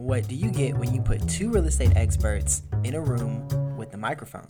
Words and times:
What 0.00 0.26
do 0.28 0.34
you 0.34 0.50
get 0.50 0.78
when 0.78 0.94
you 0.94 1.02
put 1.02 1.28
two 1.28 1.50
real 1.50 1.66
estate 1.66 1.94
experts 1.94 2.62
in 2.84 2.94
a 2.94 3.00
room 3.02 3.46
with 3.76 3.92
a 3.92 3.98
microphone? 3.98 4.46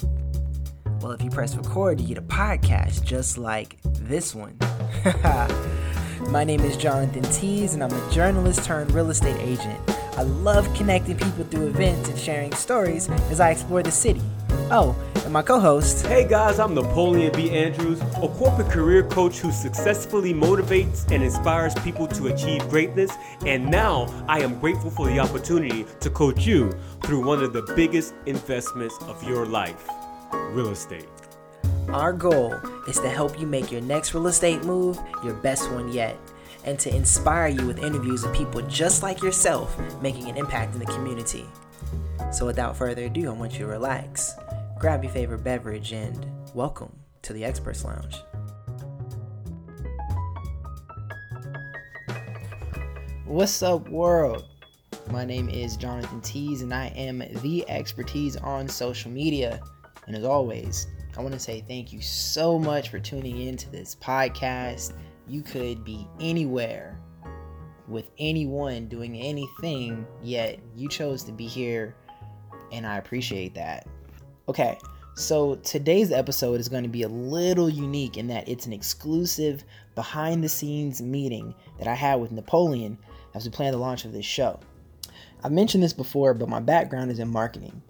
Well, 1.00 1.10
if 1.10 1.22
you 1.22 1.28
press 1.28 1.56
record, 1.56 2.00
you 2.00 2.06
get 2.06 2.18
a 2.18 2.22
podcast 2.22 3.02
just 3.02 3.36
like 3.36 3.76
this 3.82 4.32
one. 4.32 4.56
My 6.30 6.44
name 6.44 6.60
is 6.60 6.76
Jonathan 6.76 7.24
Tees, 7.32 7.74
and 7.74 7.82
I'm 7.82 7.90
a 7.90 8.12
journalist 8.12 8.64
turned 8.64 8.92
real 8.92 9.10
estate 9.10 9.40
agent. 9.40 9.80
I 10.16 10.22
love 10.22 10.72
connecting 10.76 11.16
people 11.16 11.44
through 11.46 11.66
events 11.66 12.08
and 12.08 12.16
sharing 12.16 12.52
stories 12.52 13.10
as 13.28 13.40
I 13.40 13.50
explore 13.50 13.82
the 13.82 13.90
city. 13.90 14.22
Oh, 14.70 14.94
and 15.24 15.32
my 15.32 15.42
co 15.42 15.60
host. 15.60 16.06
Hey 16.06 16.26
guys, 16.26 16.58
I'm 16.58 16.74
Napoleon 16.74 17.32
B. 17.34 17.50
Andrews, 17.50 18.00
a 18.22 18.28
corporate 18.28 18.70
career 18.70 19.02
coach 19.02 19.38
who 19.38 19.52
successfully 19.52 20.32
motivates 20.32 21.10
and 21.10 21.22
inspires 21.22 21.74
people 21.76 22.06
to 22.08 22.28
achieve 22.28 22.68
greatness. 22.68 23.10
And 23.46 23.70
now 23.70 24.06
I 24.28 24.40
am 24.40 24.58
grateful 24.58 24.90
for 24.90 25.06
the 25.06 25.18
opportunity 25.18 25.84
to 26.00 26.10
coach 26.10 26.46
you 26.46 26.72
through 27.02 27.24
one 27.24 27.42
of 27.42 27.52
the 27.52 27.62
biggest 27.76 28.14
investments 28.26 28.96
of 29.02 29.22
your 29.24 29.46
life 29.46 29.88
real 30.52 30.70
estate. 30.70 31.08
Our 31.88 32.12
goal 32.12 32.54
is 32.88 32.98
to 33.00 33.08
help 33.08 33.38
you 33.40 33.46
make 33.46 33.70
your 33.72 33.80
next 33.80 34.14
real 34.14 34.26
estate 34.28 34.64
move 34.64 34.98
your 35.24 35.34
best 35.34 35.70
one 35.72 35.92
yet, 35.92 36.16
and 36.64 36.78
to 36.78 36.94
inspire 36.94 37.48
you 37.48 37.66
with 37.66 37.82
interviews 37.82 38.24
of 38.24 38.32
people 38.34 38.62
just 38.62 39.02
like 39.02 39.22
yourself 39.22 39.76
making 40.00 40.28
an 40.28 40.36
impact 40.36 40.74
in 40.74 40.80
the 40.80 40.86
community. 40.86 41.46
So, 42.32 42.46
without 42.46 42.76
further 42.76 43.04
ado, 43.04 43.28
I 43.28 43.32
want 43.32 43.54
you 43.54 43.60
to 43.60 43.66
relax, 43.66 44.32
grab 44.80 45.04
your 45.04 45.12
favorite 45.12 45.44
beverage, 45.44 45.92
and 45.92 46.24
welcome 46.54 46.90
to 47.20 47.34
the 47.34 47.44
Experts 47.44 47.84
Lounge. 47.84 48.16
What's 53.26 53.62
up, 53.62 53.86
world? 53.90 54.46
My 55.10 55.26
name 55.26 55.50
is 55.50 55.76
Jonathan 55.76 56.22
Tees, 56.22 56.62
and 56.62 56.72
I 56.72 56.86
am 56.96 57.18
the 57.18 57.62
ExperTease 57.68 58.42
on 58.42 58.68
social 58.68 59.10
media. 59.10 59.60
And 60.06 60.16
as 60.16 60.24
always, 60.24 60.86
I 61.14 61.20
want 61.20 61.34
to 61.34 61.38
say 61.40 61.62
thank 61.68 61.92
you 61.92 62.00
so 62.00 62.58
much 62.58 62.88
for 62.88 62.98
tuning 62.98 63.38
in 63.48 63.58
to 63.58 63.70
this 63.70 63.94
podcast. 63.96 64.94
You 65.28 65.42
could 65.42 65.84
be 65.84 66.08
anywhere 66.20 66.98
with 67.86 68.10
anyone 68.18 68.86
doing 68.86 69.14
anything, 69.18 70.06
yet 70.22 70.58
you 70.74 70.88
chose 70.88 71.22
to 71.24 71.32
be 71.32 71.46
here, 71.46 71.94
and 72.72 72.86
I 72.86 72.96
appreciate 72.96 73.54
that. 73.56 73.86
Okay, 74.48 74.78
so 75.14 75.56
today's 75.56 76.10
episode 76.10 76.60
is 76.60 76.68
going 76.68 76.82
to 76.82 76.88
be 76.88 77.02
a 77.02 77.08
little 77.08 77.68
unique 77.68 78.16
in 78.16 78.26
that 78.28 78.48
it's 78.48 78.66
an 78.66 78.72
exclusive 78.72 79.64
behind 79.94 80.42
the 80.42 80.48
scenes 80.48 81.02
meeting 81.02 81.54
that 81.78 81.86
I 81.86 81.94
had 81.94 82.16
with 82.16 82.32
Napoleon 82.32 82.98
as 83.34 83.44
we 83.44 83.50
plan 83.50 83.72
the 83.72 83.78
launch 83.78 84.04
of 84.04 84.12
this 84.12 84.24
show. 84.24 84.58
I've 85.44 85.52
mentioned 85.52 85.82
this 85.82 85.92
before, 85.92 86.34
but 86.34 86.48
my 86.48 86.58
background 86.58 87.10
is 87.10 87.18
in 87.18 87.28
marketing. 87.28 87.82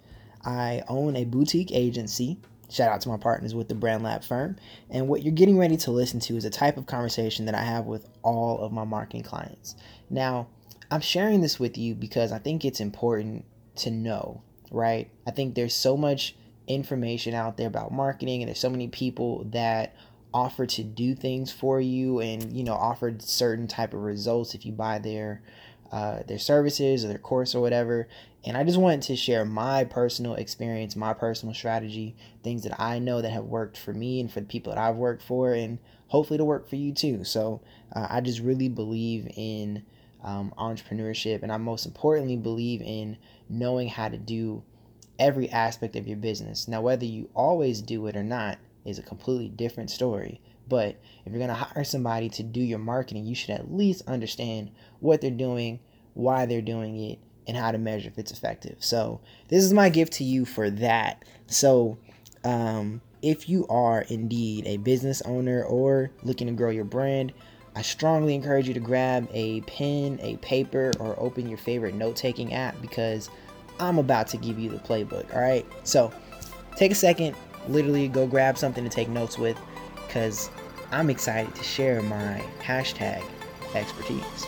I 0.45 0.83
own 0.89 1.17
a 1.17 1.25
boutique 1.25 1.73
agency. 1.73 2.39
Shout 2.69 2.93
out 2.93 3.01
to 3.03 3.09
my 3.09 3.17
partners 3.17 3.55
with 3.55 3.69
the 3.69 3.75
Brand 3.75 4.03
Lab 4.03 4.23
firm. 4.23 4.57
And 4.91 5.09
what 5.09 5.23
you're 5.23 5.33
getting 5.33 5.57
ready 5.57 5.77
to 5.79 5.91
listen 5.91 6.21
to 6.21 6.37
is 6.37 6.45
a 6.45 6.51
type 6.51 6.77
of 6.77 6.87
conversation 6.87 7.47
that 7.47 7.55
I 7.55 7.63
have 7.63 7.87
with 7.87 8.07
all 8.23 8.59
of 8.59 8.73
my 8.73 8.85
marketing 8.85 9.23
clients. 9.23 9.77
Now, 10.11 10.49
I'm 10.91 11.01
sharing 11.01 11.41
this 11.41 11.59
with 11.59 11.79
you 11.79 11.95
because 11.95 12.33
I 12.33 12.39
think 12.39 12.65
it's 12.65 12.81
important 12.81 13.45
to 13.77 13.91
know, 13.91 14.43
right? 14.71 15.09
I 15.27 15.31
think 15.31 15.55
there's 15.55 15.75
so 15.75 15.97
much 15.97 16.35
information 16.75 17.35
out 17.35 17.57
there 17.57 17.67
about 17.67 17.93
marketing 17.93 18.43
and 18.43 18.49
there's 18.49 18.59
so 18.59 18.71
many 18.71 18.89
people 18.89 19.45
that 19.51 19.95
offer 20.33 20.65
to 20.65 20.85
do 20.85 21.15
things 21.15 21.51
for 21.51 21.81
you 21.81 22.21
and 22.21 22.53
you 22.53 22.63
know 22.63 22.75
offer 22.75 23.13
certain 23.19 23.67
type 23.67 23.93
of 23.95 24.01
results 24.01 24.55
if 24.55 24.65
you 24.65 24.73
buy 24.73 24.99
their 24.99 25.43
uh, 25.91 26.23
their 26.29 26.39
services 26.39 27.05
or 27.05 27.09
their 27.09 27.19
course 27.19 27.55
or 27.55 27.61
whatever 27.61 28.07
and 28.45 28.57
I 28.57 28.65
just 28.65 28.79
wanted 28.79 29.03
to 29.03 29.17
share 29.17 29.45
my 29.45 29.85
personal 29.85 30.35
experience, 30.35 30.97
my 30.97 31.13
personal 31.13 31.55
strategy, 31.55 32.17
things 32.43 32.63
that 32.63 32.81
I 32.81 32.99
know 32.99 33.21
that 33.21 33.31
have 33.31 33.45
worked 33.45 33.77
for 33.77 33.93
me 33.93 34.21
and 34.21 34.33
for 34.33 34.41
the 34.41 34.47
people 34.47 34.73
that 34.73 34.81
I've 34.81 34.97
worked 34.97 35.23
for, 35.23 35.53
and 35.53 35.79
hopefully 36.09 36.39
to 36.39 36.45
work 36.45 36.69
for 36.69 36.77
you 36.77 36.93
too. 36.93 37.25
So 37.25 37.61
uh, 37.95 38.07
I 38.09 38.23
just 38.23 38.41
really 38.41 38.69
believe 38.69 39.31
in 39.37 39.83
um, 40.25 40.55
entrepreneurship, 40.59 41.43
and 41.43 41.53
I 41.53 41.59
most 41.59 41.85
importantly 41.85 42.37
believe 42.37 42.81
in 42.81 43.19
knowing 43.49 43.89
how 43.89 44.09
to 44.09 44.17
do 44.17 44.63
every 45.21 45.49
aspect 45.51 45.95
of 45.95 46.09
your 46.09 46.17
business. 46.17 46.67
Now, 46.67 46.81
whether 46.81 47.05
you 47.05 47.29
always 47.35 47.83
do 47.83 48.07
it 48.07 48.17
or 48.17 48.25
not 48.25 48.59
is 48.85 48.99
a 48.99 49.03
completely 49.03 49.49
different 49.49 49.91
story. 49.91 50.41
But 50.69 50.97
if 51.25 51.33
you're 51.33 51.39
going 51.39 51.49
to 51.49 51.55
hire 51.55 51.85
somebody 51.85 52.29
to 52.31 52.43
do 52.43 52.61
your 52.61 52.79
marketing, 52.79 53.27
you 53.27 53.35
should 53.35 53.51
at 53.51 53.73
least 53.73 54.03
understand 54.09 54.71
what 55.01 55.21
they're 55.21 55.31
doing, 55.31 55.81
why 56.15 56.47
they're 56.47 56.63
doing 56.63 56.99
it, 56.99 57.19
and 57.47 57.57
how 57.57 57.73
to 57.73 57.79
measure 57.79 58.09
if 58.09 58.19
it's 58.19 58.33
effective. 58.33 58.77
So 58.81 59.21
this 59.49 59.65
is 59.65 59.73
my 59.73 59.89
gift 59.89 60.15
to 60.15 60.25
you 60.25 60.45
for 60.45 60.71
that. 60.71 61.25
So 61.49 61.99
um, 62.45 63.01
if 63.23 63.49
you 63.49 63.67
are 63.69 64.03
indeed 64.03 64.67
a 64.67 64.77
business 64.79 65.21
owner 65.23 65.65
or 65.65 66.13
looking 66.23 66.47
to 66.47 66.53
grow 66.53 66.71
your 66.71 66.85
brand, 66.85 67.33
I 67.75 67.83
strongly 67.83 68.35
encourage 68.35 68.69
you 68.69 68.75
to 68.75 68.81
grab 68.81 69.29
a 69.33 69.61
pen, 69.63 70.19
a 70.23 70.37
paper, 70.39 70.93
or 70.99 71.19
open 71.19 71.49
your 71.49 71.59
favorite 71.59 71.95
note 71.95 72.17
taking 72.17 72.53
app 72.53 72.81
because 72.81 73.31
I'm 73.81 73.99
about 73.99 74.29
to 74.29 74.37
give 74.37 74.59
you 74.59 74.69
the 74.69 74.79
playbook. 74.79 75.35
All 75.35 75.41
right. 75.41 75.67
So 75.85 76.13
take 76.77 76.93
a 76.93 76.95
second, 76.95 77.35
literally 77.67 78.09
go 78.09 78.27
grab 78.27 78.59
something 78.59 78.85
to 78.85 78.91
take 78.91 79.09
notes 79.09 79.39
with 79.39 79.59
because 80.07 80.51
I'm 80.93 81.09
excited 81.09 81.55
to 81.55 81.65
share 81.65 82.03
my 82.03 82.45
hashtag 82.61 83.25
ExperTease. 83.73 84.47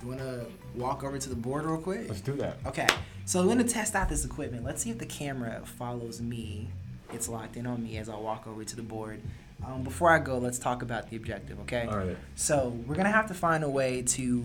You 0.00 0.08
want 0.08 0.20
to 0.20 0.46
walk 0.74 1.02
over 1.02 1.18
to 1.18 1.28
the 1.28 1.34
board 1.34 1.66
real 1.66 1.76
quick? 1.76 2.08
Let's 2.08 2.20
do 2.20 2.34
that. 2.34 2.58
Okay, 2.64 2.86
so 3.26 3.42
we're 3.42 3.48
gonna 3.48 3.64
test 3.64 3.94
out 3.94 4.08
this 4.08 4.24
equipment. 4.24 4.64
Let's 4.64 4.82
see 4.82 4.90
if 4.90 4.98
the 4.98 5.06
camera 5.06 5.60
follows 5.64 6.20
me. 6.22 6.68
It's 7.12 7.28
locked 7.28 7.56
in 7.56 7.66
on 7.66 7.82
me 7.82 7.98
as 7.98 8.08
I 8.08 8.16
walk 8.16 8.46
over 8.46 8.64
to 8.64 8.76
the 8.76 8.82
board. 8.82 9.20
Um, 9.68 9.82
before 9.82 10.10
I 10.10 10.18
go, 10.18 10.38
let's 10.38 10.58
talk 10.58 10.82
about 10.82 11.10
the 11.10 11.16
objective, 11.16 11.60
okay? 11.60 11.86
All 11.90 11.98
right. 11.98 12.16
So 12.36 12.74
we're 12.86 12.94
gonna 12.94 13.12
have 13.12 13.28
to 13.28 13.34
find 13.34 13.62
a 13.62 13.68
way 13.68 14.02
to 14.02 14.42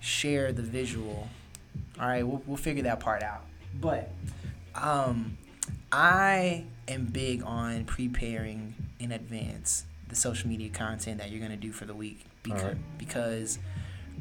share 0.00 0.52
the 0.52 0.62
visual. 0.62 1.28
All 2.00 2.08
right, 2.08 2.26
we'll, 2.26 2.42
we'll 2.46 2.56
figure 2.56 2.82
that 2.84 2.98
part 3.00 3.22
out. 3.22 3.44
But 3.80 4.10
um, 4.74 5.38
I 5.92 6.64
am 6.88 7.04
big 7.06 7.42
on 7.44 7.84
preparing 7.84 8.74
in 8.98 9.12
advance 9.12 9.84
the 10.08 10.16
social 10.16 10.48
media 10.48 10.70
content 10.70 11.18
that 11.18 11.30
you're 11.30 11.40
gonna 11.40 11.56
do 11.56 11.70
for 11.70 11.84
the 11.84 11.94
week 11.94 12.24
because 12.42 12.62
right. 12.62 12.98
because 12.98 13.58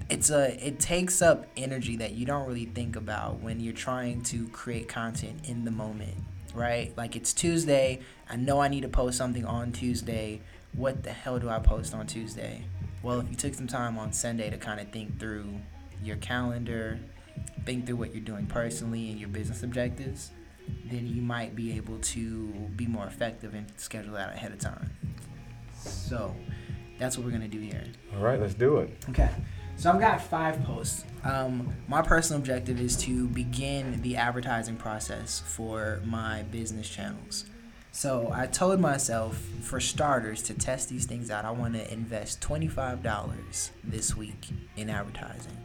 it's 0.09 0.29
a 0.29 0.65
it 0.65 0.79
takes 0.79 1.21
up 1.21 1.47
energy 1.55 1.97
that 1.97 2.11
you 2.11 2.25
don't 2.25 2.47
really 2.47 2.65
think 2.65 2.95
about 2.95 3.39
when 3.39 3.59
you're 3.59 3.73
trying 3.73 4.21
to 4.21 4.47
create 4.49 4.87
content 4.87 5.47
in 5.47 5.65
the 5.65 5.71
moment 5.71 6.15
right? 6.57 6.93
Like 6.97 7.15
it's 7.15 7.33
tuesday. 7.33 8.01
I 8.29 8.35
know 8.35 8.59
i 8.59 8.67
need 8.67 8.81
to 8.81 8.89
post 8.89 9.17
something 9.17 9.45
on 9.45 9.71
tuesday. 9.71 10.41
What 10.73 11.03
the 11.03 11.11
hell 11.11 11.39
do 11.39 11.49
i 11.49 11.59
post 11.59 11.93
on 11.93 12.07
tuesday? 12.07 12.65
Well 13.03 13.19
if 13.19 13.29
you 13.29 13.35
took 13.35 13.53
some 13.53 13.67
time 13.67 13.97
on 13.97 14.11
sunday 14.11 14.49
to 14.49 14.57
kind 14.57 14.79
of 14.79 14.89
think 14.89 15.19
through 15.19 15.45
your 16.03 16.17
calendar 16.17 16.99
think 17.65 17.85
through 17.85 17.95
what 17.95 18.13
you're 18.13 18.23
doing 18.23 18.47
personally 18.47 19.11
and 19.11 19.19
your 19.19 19.29
business 19.29 19.63
objectives 19.63 20.31
then 20.85 21.07
you 21.07 21.21
might 21.21 21.55
be 21.55 21.75
able 21.77 21.97
to 21.99 22.47
be 22.75 22.85
more 22.85 23.05
effective 23.05 23.53
and 23.53 23.71
schedule 23.77 24.13
that 24.13 24.33
ahead 24.33 24.51
of 24.51 24.59
time. 24.59 24.89
So 25.75 26.35
that's 26.97 27.17
what 27.17 27.25
we're 27.25 27.31
going 27.31 27.49
to 27.49 27.57
do 27.57 27.59
here. 27.59 27.83
All 28.15 28.21
right, 28.21 28.39
let's 28.39 28.53
do 28.53 28.77
it. 28.77 29.05
Okay. 29.09 29.29
So 29.77 29.91
I've 29.91 29.99
got 29.99 30.19
five 30.21 30.63
posts. 30.63 31.05
Um, 31.23 31.71
my 31.87 32.01
personal 32.01 32.39
objective 32.39 32.81
is 32.81 32.97
to 33.03 33.27
begin 33.27 34.01
the 34.01 34.15
advertising 34.15 34.75
process 34.75 35.43
for 35.45 36.01
my 36.03 36.41
business 36.43 36.89
channels. 36.89 37.45
So 37.91 38.31
I 38.33 38.47
told 38.47 38.79
myself, 38.79 39.37
for 39.61 39.79
starters, 39.79 40.41
to 40.43 40.55
test 40.55 40.89
these 40.89 41.05
things 41.05 41.29
out, 41.29 41.45
I 41.45 41.51
want 41.51 41.75
to 41.75 41.93
invest 41.93 42.41
$25 42.41 43.69
this 43.83 44.17
week 44.17 44.47
in 44.75 44.89
advertising. 44.89 45.57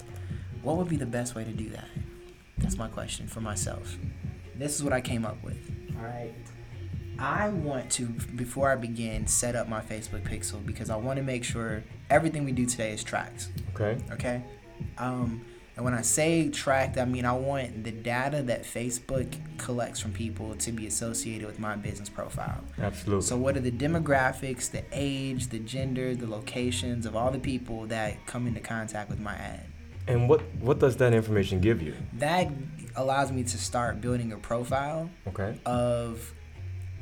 What 0.60 0.76
would 0.76 0.88
be 0.88 0.96
the 0.96 1.06
best 1.06 1.34
way 1.34 1.44
to 1.44 1.52
do 1.52 1.70
that? 1.70 1.88
That's 2.58 2.76
my 2.76 2.88
question 2.88 3.26
for 3.26 3.40
myself. 3.40 3.96
This 4.54 4.76
is 4.76 4.84
what 4.84 4.92
I 4.92 5.00
came 5.00 5.24
up 5.24 5.42
with. 5.42 5.58
All 5.96 6.04
right. 6.04 6.34
I 7.18 7.48
want 7.50 7.90
to, 7.92 8.06
before 8.06 8.70
I 8.70 8.76
begin, 8.76 9.26
set 9.26 9.54
up 9.54 9.68
my 9.68 9.80
Facebook 9.80 10.22
pixel 10.22 10.64
because 10.64 10.90
I 10.90 10.96
want 10.96 11.18
to 11.18 11.22
make 11.22 11.44
sure 11.44 11.82
everything 12.10 12.44
we 12.44 12.52
do 12.52 12.66
today 12.66 12.92
is 12.92 13.04
tracked. 13.04 13.48
Okay. 13.74 13.98
Okay. 14.12 14.42
Um, 14.98 15.44
and 15.76 15.84
when 15.84 15.94
I 15.94 16.02
say 16.02 16.48
tracked, 16.50 16.98
I 16.98 17.04
mean 17.04 17.24
I 17.24 17.32
want 17.32 17.84
the 17.84 17.92
data 17.92 18.42
that 18.42 18.64
Facebook 18.64 19.32
collects 19.56 20.00
from 20.00 20.12
people 20.12 20.54
to 20.56 20.72
be 20.72 20.86
associated 20.86 21.46
with 21.46 21.58
my 21.58 21.76
business 21.76 22.08
profile. 22.10 22.62
Absolutely. 22.78 23.22
So, 23.24 23.36
what 23.38 23.56
are 23.56 23.60
the 23.60 23.70
demographics, 23.70 24.70
the 24.70 24.84
age, 24.92 25.48
the 25.48 25.60
gender, 25.60 26.14
the 26.14 26.26
locations 26.28 27.06
of 27.06 27.16
all 27.16 27.30
the 27.30 27.38
people 27.38 27.86
that 27.86 28.26
come 28.26 28.46
into 28.46 28.60
contact 28.60 29.08
with 29.08 29.20
my 29.20 29.34
ad? 29.34 29.66
and 30.08 30.28
what 30.28 30.42
what 30.60 30.80
does 30.80 30.96
that 30.96 31.14
information 31.14 31.60
give 31.60 31.80
you? 31.80 31.94
That 32.14 32.48
allows 32.96 33.30
me 33.32 33.44
to 33.44 33.56
start 33.56 34.00
building 34.00 34.32
a 34.32 34.36
profile 34.36 35.08
Okay. 35.28 35.56
of 35.64 36.34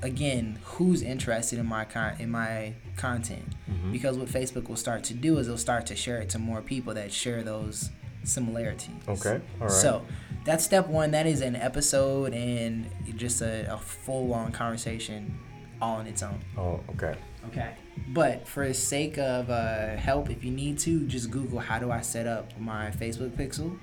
again 0.03 0.59
who's 0.65 1.03
interested 1.03 1.59
in 1.59 1.67
my 1.67 1.85
con 1.85 2.15
in 2.19 2.31
my 2.31 2.75
content 2.97 3.55
Mhm. 3.71 3.93
because 3.93 4.17
what 4.19 4.29
Facebook 4.29 4.69
will 4.69 4.77
start 4.77 5.05
to 5.05 5.15
do 5.15 5.39
is 5.39 5.47
it'll 5.47 5.59
start 5.59 5.87
to 5.87 5.97
share 5.97 6.19
it 6.19 6.29
to 6.31 6.39
more 6.39 6.63
people 6.63 6.95
that 6.95 7.13
share 7.13 7.43
those 7.43 7.91
similarities. 8.25 8.91
Okay. 9.09 9.41
All 9.61 9.67
right. 9.67 9.71
So 9.71 10.05
that's 10.45 10.65
step 10.65 10.89
one. 10.89 11.11
That 11.13 11.27
is 11.27 11.41
an 11.41 11.57
episode 11.57 12.33
and 12.35 12.87
just 13.17 13.41
a, 13.43 13.73
a 13.73 13.79
full 13.79 14.33
on 14.35 14.53
conversation 14.53 15.35
all 15.81 15.97
on 15.97 16.07
its 16.07 16.23
own. 16.23 16.39
Oh, 16.59 16.81
okay. 16.91 17.15
Okay. 17.49 17.71
But 18.09 18.47
for 18.47 18.69
the 18.69 18.75
sake 18.75 19.17
of 19.19 19.49
uh, 19.51 19.97
help, 19.97 20.29
if 20.31 20.45
you 20.45 20.51
need 20.51 20.79
to, 20.81 21.07
just 21.07 21.31
Google 21.31 21.59
how 21.59 21.79
do 21.79 21.91
I 21.91 22.01
set 22.03 22.27
up 22.27 22.59
my 22.61 22.91
Facebook 22.91 23.31
pixel, 23.31 23.79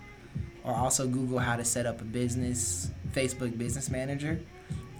or 0.63 0.73
also 0.75 1.07
Google 1.07 1.39
how 1.39 1.55
to 1.55 1.65
set 1.65 1.85
up 1.87 1.99
a 2.01 2.03
business 2.03 2.91
Facebook 3.13 3.57
Business 3.57 3.89
Manager, 3.89 4.39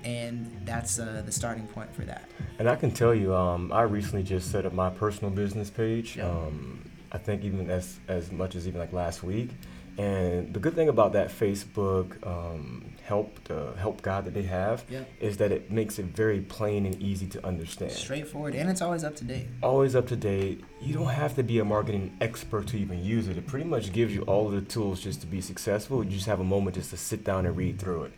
and 0.08 0.50
that's 0.64 1.00
uh, 1.00 1.22
the 1.26 1.32
starting 1.32 1.68
point 1.68 1.94
for 1.94 2.04
that. 2.04 2.24
And 2.60 2.70
I 2.70 2.76
can 2.78 2.92
tell 2.92 3.14
you, 3.14 3.36
um, 3.36 3.72
I 3.74 3.82
recently 3.82 4.24
just 4.24 4.52
set 4.52 4.66
up 4.66 4.74
my 4.74 4.90
personal 4.90 5.32
business 5.32 5.70
page. 5.70 6.16
Yeah. 6.16 6.30
Um, 6.30 6.90
I 7.12 7.18
think 7.18 7.44
even 7.44 7.70
as 7.70 8.00
as 8.08 8.32
much 8.32 8.56
as 8.56 8.68
even 8.68 8.80
like 8.80 8.94
last 8.94 9.22
week. 9.24 9.50
And 9.98 10.54
the 10.54 10.60
good 10.60 10.76
thing 10.76 10.90
about 10.90 11.14
that 11.14 11.30
Facebook 11.30 12.08
um, 12.26 12.86
help 13.04 13.44
the 13.46 13.74
help 13.80 14.02
guide 14.04 14.26
that 14.26 14.34
they 14.36 14.44
have 14.44 14.86
Yeah. 14.90 15.04
is 15.20 15.38
that 15.38 15.52
it 15.52 15.72
makes 15.72 15.98
it 15.98 16.06
very 16.06 16.40
plain 16.42 16.86
and 16.86 17.02
easy 17.02 17.26
to 17.28 17.46
understand. 17.46 17.92
Straightforward, 17.92 18.54
and 18.54 18.70
it's 18.70 18.82
always 18.82 19.04
up 19.04 19.16
to 19.18 19.24
date. 19.26 19.48
Always 19.64 19.96
up 19.96 20.08
to 20.08 20.16
date. 20.16 20.64
You 20.82 20.94
don't 20.94 21.08
have 21.24 21.36
to 21.36 21.44
be 21.44 21.58
a 21.60 21.66
marketing 21.66 22.16
expert 22.22 22.68
to 22.68 22.78
even 22.78 23.04
use 23.04 23.28
it. 23.28 23.38
It 23.38 23.48
pretty 23.48 23.66
much 23.66 23.92
gives 23.92 24.14
you 24.14 24.22
all 24.24 24.46
of 24.48 24.54
the 24.54 24.62
tools 24.62 25.02
just 25.02 25.20
to 25.22 25.28
be 25.28 25.42
successful. 25.42 26.04
You 26.04 26.12
just 26.12 26.28
have 26.28 26.40
a 26.40 26.50
moment 26.56 26.76
just 26.76 26.92
to 26.92 26.98
sit 26.98 27.24
down 27.24 27.46
and 27.48 27.58
read 27.58 27.80
through 27.80 28.04
it. 28.04 28.14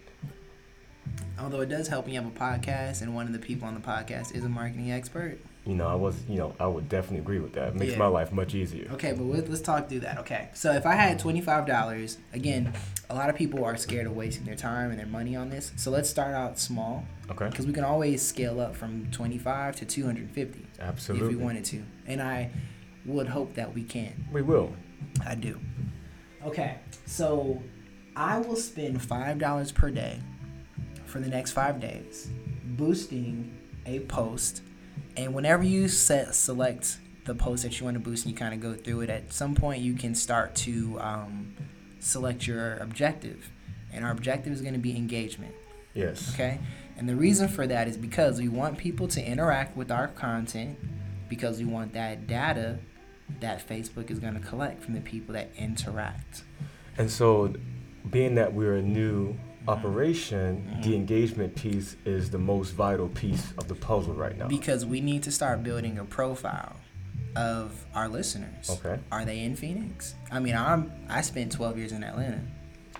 Although 1.41 1.61
it 1.61 1.69
does 1.69 1.87
help 1.87 2.05
when 2.05 2.13
you 2.13 2.21
have 2.21 2.29
a 2.29 2.37
podcast, 2.37 3.01
and 3.01 3.15
one 3.15 3.25
of 3.27 3.33
the 3.33 3.39
people 3.39 3.67
on 3.67 3.73
the 3.73 3.79
podcast 3.79 4.35
is 4.35 4.43
a 4.43 4.49
marketing 4.49 4.91
expert. 4.91 5.37
You 5.65 5.75
know, 5.75 5.87
I 5.87 5.93
was, 5.93 6.15
you 6.27 6.37
know, 6.37 6.55
I 6.59 6.65
would 6.67 6.89
definitely 6.89 7.19
agree 7.19 7.39
with 7.39 7.53
that. 7.53 7.69
It 7.69 7.75
makes 7.75 7.91
Yeah. 7.93 7.99
my 7.99 8.07
life 8.07 8.31
much 8.31 8.55
easier. 8.55 8.89
Okay, 8.93 9.11
but 9.13 9.23
let- 9.23 9.49
let's 9.49 9.61
talk 9.61 9.87
through 9.89 9.99
that. 10.01 10.17
Okay, 10.19 10.49
so 10.53 10.71
if 10.73 10.85
I 10.85 10.95
had 10.95 11.19
twenty 11.19 11.41
five 11.41 11.65
dollars, 11.67 12.17
again, 12.33 12.73
a 13.09 13.15
lot 13.15 13.29
of 13.29 13.35
people 13.35 13.63
are 13.63 13.77
scared 13.77 14.07
of 14.07 14.15
wasting 14.15 14.45
their 14.45 14.55
time 14.55 14.89
and 14.89 14.99
their 14.99 15.05
money 15.05 15.35
on 15.35 15.49
this. 15.49 15.71
So 15.75 15.91
let's 15.91 16.09
start 16.09 16.33
out 16.33 16.57
small 16.59 17.05
Okay. 17.29 17.49
because 17.49 17.67
we 17.67 17.73
can 17.73 17.83
always 17.83 18.21
scale 18.21 18.59
up 18.59 18.75
from 18.75 19.07
twenty 19.11 19.37
five 19.37 19.75
to 19.77 19.85
two 19.85 20.05
hundred 20.05 20.31
fifty 20.31 20.65
Absolutely. 20.79 21.27
if 21.27 21.35
we 21.37 21.41
wanted 21.43 21.65
to, 21.65 21.83
and 22.07 22.21
I 22.21 22.49
would 23.05 23.27
hope 23.27 23.53
that 23.55 23.73
we 23.73 23.83
can. 23.83 24.25
We 24.31 24.41
will. 24.41 24.73
I 25.25 25.35
do. 25.35 25.59
Okay, 26.45 26.75
so 27.05 27.61
I 28.15 28.39
will 28.39 28.55
spend 28.55 29.01
five 29.01 29.37
dollars 29.39 29.71
per 29.71 29.89
day 29.91 30.19
for 31.09 31.19
the 31.19 31.27
next 31.27 31.51
five 31.51 31.81
days, 31.81 32.29
boosting 32.63 33.57
a 33.85 33.99
post, 34.01 34.61
and 35.17 35.33
whenever 35.33 35.63
you 35.63 35.87
set 35.87 36.35
select 36.35 36.99
the 37.25 37.35
post 37.35 37.63
that 37.63 37.79
you 37.79 37.85
want 37.85 37.95
to 37.95 37.99
boost, 37.99 38.25
and 38.25 38.33
you 38.33 38.37
kind 38.37 38.53
of 38.53 38.59
go 38.59 38.73
through 38.73 39.01
it. 39.01 39.09
At 39.09 39.33
some 39.33 39.55
point, 39.55 39.81
you 39.81 39.93
can 39.93 40.15
start 40.15 40.55
to 40.55 40.99
um, 40.99 41.55
select 41.99 42.47
your 42.47 42.77
objective, 42.77 43.51
and 43.91 44.05
our 44.05 44.11
objective 44.11 44.53
is 44.53 44.61
going 44.61 44.73
to 44.73 44.79
be 44.79 44.95
engagement. 44.95 45.53
Yes. 45.93 46.33
Okay, 46.33 46.59
and 46.97 47.09
the 47.09 47.15
reason 47.15 47.47
for 47.47 47.67
that 47.67 47.87
is 47.87 47.97
because 47.97 48.39
we 48.39 48.47
want 48.47 48.77
people 48.77 49.07
to 49.09 49.23
interact 49.23 49.75
with 49.75 49.91
our 49.91 50.07
content, 50.07 50.77
because 51.27 51.59
we 51.59 51.65
want 51.65 51.93
that 51.93 52.27
data 52.27 52.79
that 53.41 53.67
Facebook 53.67 54.09
is 54.09 54.19
going 54.19 54.33
to 54.33 54.39
collect 54.39 54.83
from 54.83 54.95
the 54.95 55.01
people 55.01 55.33
that 55.33 55.49
interact. 55.57 56.43
And 56.97 57.11
so, 57.11 57.53
being 58.09 58.35
that 58.35 58.53
we're 58.53 58.75
a 58.75 58.81
new 58.81 59.37
operation, 59.67 60.65
Mhm. 60.77 60.83
the 60.83 60.95
engagement 60.95 61.55
piece 61.55 61.95
is 62.05 62.29
the 62.29 62.37
most 62.39 62.71
vital 62.71 63.07
piece 63.09 63.51
of 63.57 63.67
the 63.67 63.75
puzzle 63.75 64.13
right 64.13 64.37
now. 64.37 64.47
Because 64.47 64.85
we 64.85 65.01
need 65.01 65.23
to 65.23 65.31
start 65.31 65.63
building 65.63 65.97
a 65.97 66.05
profile 66.05 66.75
of 67.35 67.85
our 67.93 68.07
listeners. 68.07 68.69
Okay. 68.69 68.99
Are 69.11 69.25
they 69.25 69.39
in 69.39 69.55
Phoenix? 69.55 70.15
I 70.31 70.39
mean, 70.39 70.55
I'm 70.55 70.91
I 71.09 71.21
spent 71.21 71.51
12 71.51 71.77
years 71.77 71.91
in 71.91 72.03
Atlanta. 72.03 72.41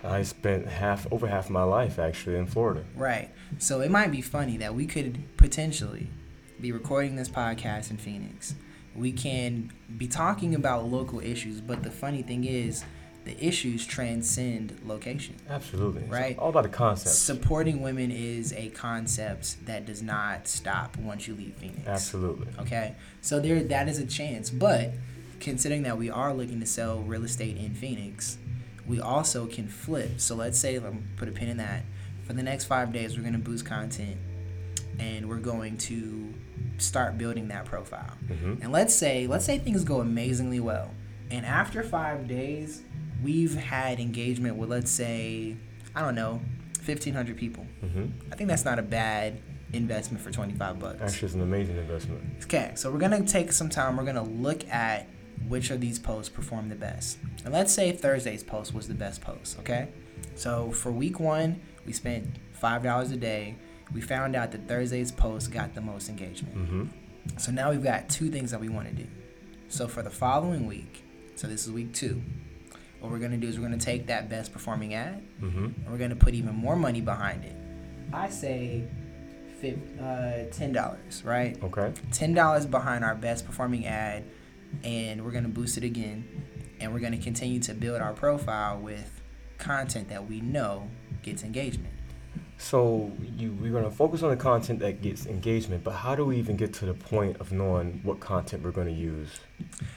I 0.02 0.22
spent 0.22 0.66
half, 0.66 1.06
over 1.12 1.26
half 1.26 1.50
my 1.50 1.62
life 1.62 1.98
actually 1.98 2.36
in 2.36 2.46
Florida. 2.46 2.84
Right. 2.96 3.30
So 3.58 3.80
it 3.80 3.90
might 3.90 4.10
be 4.10 4.22
funny 4.22 4.56
that 4.58 4.74
we 4.74 4.86
could 4.86 5.22
potentially 5.36 6.08
be 6.60 6.72
recording 6.72 7.16
this 7.16 7.28
podcast 7.28 7.90
in 7.90 7.96
Phoenix. 7.98 8.54
We 8.94 9.12
can 9.12 9.70
be 9.98 10.06
talking 10.08 10.54
about 10.54 10.86
local 10.86 11.20
issues, 11.20 11.60
but 11.60 11.82
the 11.82 11.90
funny 11.90 12.22
thing 12.22 12.44
is, 12.44 12.84
the 13.24 13.44
issues 13.44 13.84
transcend 13.86 14.78
location. 14.84 15.34
Absolutely. 15.48 16.02
It's 16.02 16.10
Right. 16.10 16.38
all 16.38 16.48
about 16.48 16.62
the 16.62 16.68
concept. 16.70 17.14
Supporting 17.14 17.82
women 17.82 18.10
is 18.10 18.52
a 18.54 18.70
concept 18.70 19.64
that 19.66 19.84
does 19.86 20.02
not 20.02 20.48
stop 20.48 20.96
once 20.96 21.28
you 21.28 21.34
leave 21.34 21.54
Phoenix. 21.56 21.86
Absolutely. 21.86 22.48
Okay, 22.58 22.94
so 23.20 23.38
there 23.38 23.62
that 23.62 23.88
is 23.88 23.98
a 23.98 24.06
chance, 24.06 24.48
but 24.50 24.92
considering 25.38 25.82
that 25.82 25.98
we 25.98 26.08
are 26.10 26.32
looking 26.32 26.60
to 26.60 26.66
sell 26.66 27.00
real 27.00 27.24
estate 27.24 27.56
in 27.56 27.74
Phoenix, 27.74 28.38
we 28.86 29.00
also 29.00 29.46
can 29.46 29.68
flip. 29.68 30.18
So 30.20 30.34
let's 30.34 30.58
say, 30.58 30.78
let 30.78 30.94
me 30.94 31.00
put 31.16 31.28
a 31.28 31.32
pin 31.32 31.48
in 31.48 31.58
that. 31.58 31.84
For 32.24 32.32
the 32.32 32.42
next 32.42 32.64
five 32.64 32.92
days, 32.92 33.16
we're 33.16 33.22
going 33.22 33.34
to 33.34 33.38
boost 33.38 33.66
content, 33.66 34.16
and 34.98 35.28
we're 35.28 35.36
going 35.38 35.76
to 35.78 36.32
start 36.78 37.18
building 37.18 37.48
that 37.48 37.64
profile. 37.66 38.16
hmm 38.28 38.54
And 38.62 38.72
let's 38.72 38.94
say, 38.94 39.26
let's 39.26 39.44
say 39.44 39.58
things 39.58 39.84
go 39.84 40.00
amazingly 40.00 40.60
well, 40.60 40.90
and 41.30 41.44
after 41.44 41.82
five 41.82 42.26
days, 42.26 42.82
we've 43.22 43.54
had 43.54 44.00
engagement 44.00 44.56
with, 44.56 44.70
let's 44.70 44.90
say, 44.90 45.56
I 45.94 46.00
don't 46.00 46.14
know, 46.14 46.40
fifteen 46.80 47.14
hundred 47.14 47.36
people. 47.36 47.64
hmm 47.80 48.06
I 48.32 48.36
think 48.36 48.48
that's 48.48 48.64
not 48.64 48.78
a 48.78 48.82
bad 48.82 49.40
investment 49.72 50.22
for 50.22 50.30
twenty 50.30 50.54
five 50.54 50.78
bucks. 50.78 51.00
Actually, 51.00 51.26
it's 51.26 51.34
an 51.34 51.42
amazing 51.42 51.76
investment. 51.76 52.22
Okay, 52.44 52.72
so 52.74 52.90
we're 52.90 52.98
gonna 52.98 53.24
take 53.26 53.52
some 53.52 53.68
time. 53.68 53.96
We're 53.96 54.04
gonna 54.04 54.22
look 54.22 54.68
at 54.68 55.06
which 55.48 55.70
of 55.70 55.80
these 55.80 55.98
posts 55.98 56.28
perform 56.28 56.68
the 56.68 56.74
best. 56.74 57.18
And 57.44 57.52
let's 57.54 57.72
say 57.72 57.92
Thursday's 57.92 58.42
post 58.42 58.74
was 58.74 58.88
the 58.88 58.94
best 58.94 59.20
post. 59.20 59.58
Okay, 59.60 59.88
so 60.34 60.70
for 60.72 60.90
week 60.92 61.18
one, 61.20 61.60
we 61.86 61.92
spent 61.92 62.26
five 62.52 62.82
dollars 62.82 63.10
a 63.10 63.16
day. 63.16 63.56
We 63.92 64.00
found 64.00 64.36
out 64.36 64.52
that 64.52 64.68
Thursday's 64.68 65.10
post 65.10 65.50
got 65.50 65.74
the 65.74 65.80
most 65.80 66.08
engagement. 66.08 66.54
hmm 66.54 66.84
So 67.38 67.50
now 67.52 67.70
we've 67.70 67.82
got 67.82 68.08
two 68.08 68.30
things 68.30 68.50
that 68.52 68.60
we 68.60 68.68
want 68.68 68.88
to 68.88 68.94
do. 68.94 69.06
So 69.68 69.88
for 69.88 70.02
the 70.02 70.10
following 70.10 70.66
week, 70.66 71.04
so 71.36 71.46
this 71.46 71.66
is 71.66 71.72
week 71.72 71.92
two. 71.94 72.22
What 73.00 73.10
we're 73.10 73.18
gonna 73.18 73.38
do 73.38 73.48
is 73.48 73.58
we're 73.58 73.64
gonna 73.64 73.78
take 73.78 74.06
that 74.08 74.28
best 74.28 74.52
performing 74.52 74.94
ad 74.94 75.22
hmm 75.40 75.64
and 75.64 75.88
we're 75.90 75.98
gonna 75.98 76.16
put 76.16 76.34
even 76.34 76.54
more 76.54 76.76
money 76.76 77.00
behind 77.00 77.44
it. 77.44 77.56
I 78.12 78.28
say, 78.28 78.84
uh, 80.00 80.44
ten 80.50 80.72
dollars, 80.72 81.22
right? 81.24 81.62
Okay. 81.62 81.92
ten 82.12 82.34
dollars 82.34 82.66
behind 82.66 83.04
our 83.04 83.14
best 83.14 83.46
performing 83.46 83.86
ad, 83.86 84.24
and 84.84 85.24
we're 85.24 85.30
gonna 85.32 85.48
boost 85.48 85.76
it 85.76 85.84
again, 85.84 86.24
and 86.80 86.92
we're 86.92 87.00
gonna 87.00 87.18
continue 87.18 87.60
to 87.60 87.74
build 87.74 88.00
our 88.00 88.12
profile 88.12 88.78
with 88.78 89.20
content 89.58 90.08
that 90.08 90.28
we 90.28 90.40
know 90.40 90.88
gets 91.22 91.42
engagement. 91.42 91.92
So 92.56 93.12
you 93.36 93.52
we're 93.60 93.72
gonna 93.72 93.90
focus 93.90 94.22
on 94.22 94.30
the 94.30 94.36
content 94.36 94.80
that 94.80 95.02
gets 95.02 95.26
engagement, 95.26 95.84
but 95.84 95.92
how 95.92 96.14
do 96.14 96.24
we 96.24 96.36
even 96.38 96.56
get 96.56 96.72
to 96.74 96.86
the 96.86 96.94
point 96.94 97.36
of 97.40 97.52
knowing 97.52 98.00
what 98.02 98.20
content 98.20 98.62
we're 98.62 98.70
gonna 98.70 98.90
use 98.90 99.40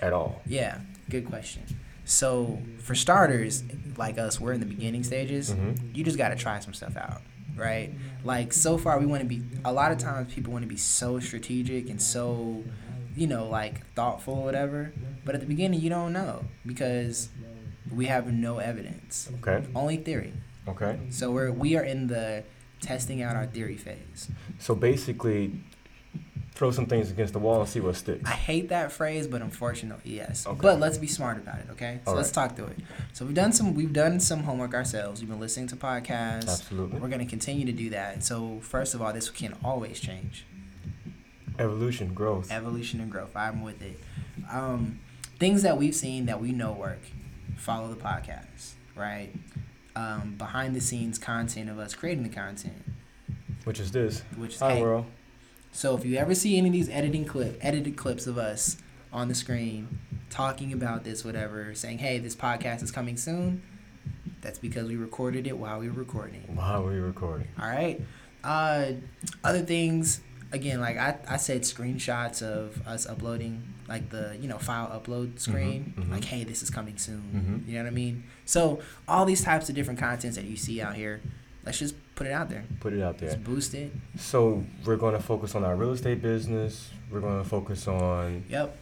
at 0.01 0.13
all? 0.13 0.41
Yeah, 0.45 0.79
good 1.09 1.25
question. 1.25 1.63
So 2.05 2.61
for 2.79 2.95
starters, 2.95 3.63
like 3.97 4.17
us, 4.17 4.39
we're 4.39 4.53
in 4.53 4.59
the 4.59 4.65
beginning 4.65 5.03
stages. 5.03 5.51
Mhm. 5.53 5.95
You 5.95 6.03
just 6.03 6.17
gotta 6.17 6.35
try 6.35 6.59
some 6.59 6.73
stuff 6.73 6.97
out, 6.97 7.21
right? 7.55 7.91
Like 8.23 8.53
so 8.53 8.77
far, 8.77 8.99
we 8.99 9.05
want 9.05 9.21
to 9.21 9.27
be. 9.27 9.41
A 9.65 9.71
lot 9.73 9.91
of 9.91 9.97
times, 9.97 10.33
people 10.33 10.51
want 10.53 10.63
to 10.63 10.69
be 10.69 10.77
so 10.77 11.19
strategic 11.19 11.89
and 11.89 12.01
so, 12.01 12.63
you 13.15 13.27
know, 13.27 13.47
like 13.47 13.85
thoughtful 13.95 14.33
or 14.35 14.43
whatever. 14.43 14.91
But 15.25 15.35
at 15.35 15.41
the 15.41 15.47
beginning, 15.47 15.79
you 15.79 15.89
don't 15.89 16.11
know 16.13 16.45
because 16.65 17.29
we 17.91 18.07
have 18.07 18.31
no 18.31 18.57
evidence, 18.59 19.29
Okay. 19.41 19.65
only 19.75 19.97
theory. 19.97 20.33
Okay. 20.67 20.97
So 21.09 21.31
we're 21.31 21.51
we 21.51 21.75
are 21.77 21.83
in 21.83 22.07
the 22.07 22.43
testing 22.81 23.21
out 23.21 23.35
our 23.35 23.45
theory 23.45 23.77
phase. 23.77 24.29
So 24.59 24.75
basically, 24.75 25.61
throw 26.55 26.69
some 26.71 26.85
things 26.85 27.09
against 27.09 27.33
the 27.33 27.39
wall 27.39 27.61
and 27.61 27.69
see 27.69 27.79
what 27.79 27.95
sticks. 27.95 28.29
I 28.29 28.33
hate 28.33 28.69
that 28.69 28.91
phrase, 28.91 29.25
but 29.27 29.41
unfortunately, 29.41 30.15
yes. 30.15 30.45
Okay. 30.45 30.59
But 30.61 30.79
let's 30.79 30.97
be 30.99 31.07
smart 31.07 31.37
about 31.37 31.59
it, 31.59 31.65
okay? 31.71 31.99
So 32.05 32.11
All 32.11 32.17
let's 32.17 32.31
talk 32.31 32.55
through 32.55 32.67
it. 32.67 32.77
So 33.11 33.25
we've 33.25 33.33
done 33.33 33.51
some 33.51 33.73
we've 33.73 33.91
done 33.93 34.19
some 34.19 34.43
homework 34.43 34.73
ourselves. 34.73 35.19
We've 35.21 35.29
been 35.29 35.39
listening 35.39 35.67
to 35.67 35.75
podcasts. 35.75 36.47
Absolutely. 36.49 36.99
We're 36.99 37.07
gonna 37.09 37.25
continue 37.25 37.65
to 37.65 37.71
do 37.71 37.89
that. 37.89 38.23
So 38.23 38.59
first 38.61 38.93
of 38.93 39.01
all, 39.01 39.11
this 39.13 39.29
can 39.29 39.55
always 39.63 39.99
change. 39.99 40.45
Evolution, 41.59 42.13
growth. 42.13 42.51
Evolution 42.51 42.99
and 42.99 43.11
growth. 43.11 43.35
I'm 43.35 43.61
with 43.61 43.81
it. 43.81 43.99
Um, 44.51 44.99
things 45.39 45.61
that 45.63 45.77
we've 45.77 45.95
seen 45.95 46.25
that 46.27 46.39
we 46.41 46.51
know 46.51 46.71
work. 46.71 47.01
Follow 47.57 47.87
the 47.89 47.99
podcast, 47.99 48.73
right? 48.95 49.29
Um, 49.95 50.35
behind 50.37 50.75
the 50.75 50.81
scenes 50.81 51.19
content 51.19 51.69
of 51.69 51.77
us 51.77 51.93
creating 51.93 52.23
the 52.23 52.29
content, 52.29 52.83
Which 53.63 53.79
is 53.79 53.91
this. 53.91 54.23
which 54.35 54.55
is 54.55 54.59
Hi, 54.59 54.75
hey, 54.75 54.81
world. 54.81 55.05
So 55.73 55.97
if 55.97 56.05
you 56.05 56.17
ever 56.17 56.35
see 56.35 56.57
any 56.57 56.69
of 56.69 56.73
these 56.73 56.89
editing 56.89 57.25
clip 57.25 57.57
edited 57.59 57.97
clips 57.97 58.27
of 58.27 58.37
us 58.37 58.77
on 59.11 59.27
the 59.27 59.35
screen 59.35 59.99
talking 60.29 60.71
about 60.71 61.03
this, 61.03 61.25
whatever, 61.25 61.73
saying, 61.75 61.97
"Hey, 61.97 62.19
this 62.19 62.35
podcast 62.35 62.83
is 62.83 62.91
coming 62.91 63.17
soon," 63.17 63.63
that's 64.41 64.59
because 64.59 64.87
we 64.87 64.95
recorded 64.95 65.47
it 65.47 65.57
while 65.57 65.79
we 65.79 65.87
were 65.89 65.95
recording. 65.95 66.43
While 66.55 66.83
we 66.85 66.99
were 66.99 67.07
recording. 67.07 67.47
All 67.59 67.67
right. 67.67 67.99
Uh, 68.43 68.93
other 69.43 69.61
things, 69.61 70.21
again, 70.51 70.79
like 70.79 70.97
I, 70.97 71.17
I 71.27 71.37
said, 71.37 71.63
screenshots 71.63 72.41
of 72.41 72.85
us 72.87 73.07
uploading, 73.07 73.63
like 73.87 74.09
the 74.09 74.37
you 74.39 74.47
know 74.47 74.59
file 74.59 74.87
upload 74.87 75.39
screen, 75.39 75.95
mhm. 75.97 76.11
like 76.11 76.25
hey, 76.25 76.43
this 76.43 76.61
is 76.61 76.69
coming 76.69 76.97
soon. 76.97 77.63
Mhm. 77.65 77.67
You 77.67 77.75
know 77.77 77.83
what 77.83 77.87
I 77.89 77.93
mean? 77.93 78.23
So 78.45 78.79
all 79.07 79.25
these 79.25 79.43
types 79.43 79.69
of 79.69 79.75
different 79.75 79.99
contents 79.99 80.37
that 80.37 80.45
you 80.45 80.55
see 80.55 80.81
out 80.81 80.95
here, 80.95 81.21
let's 81.65 81.79
just 81.79 81.95
put 82.15 82.27
it 82.27 82.33
out 82.33 82.49
there. 82.49 82.63
Put 82.79 82.93
it 82.93 83.01
out 83.01 83.17
there. 83.17 83.29
Let's 83.29 83.41
boost 83.41 83.73
it. 83.73 83.91
So 84.17 84.63
we're 84.85 84.97
going 84.97 85.15
to 85.15 85.21
focus 85.21 85.55
on 85.55 85.63
our 85.63 85.75
real 85.75 85.91
estate 85.91 86.21
business. 86.21 86.89
We're 87.09 87.21
going 87.21 87.41
to 87.41 87.47
focus 87.47 87.87
on. 87.87 88.43
Yep. 88.49 88.77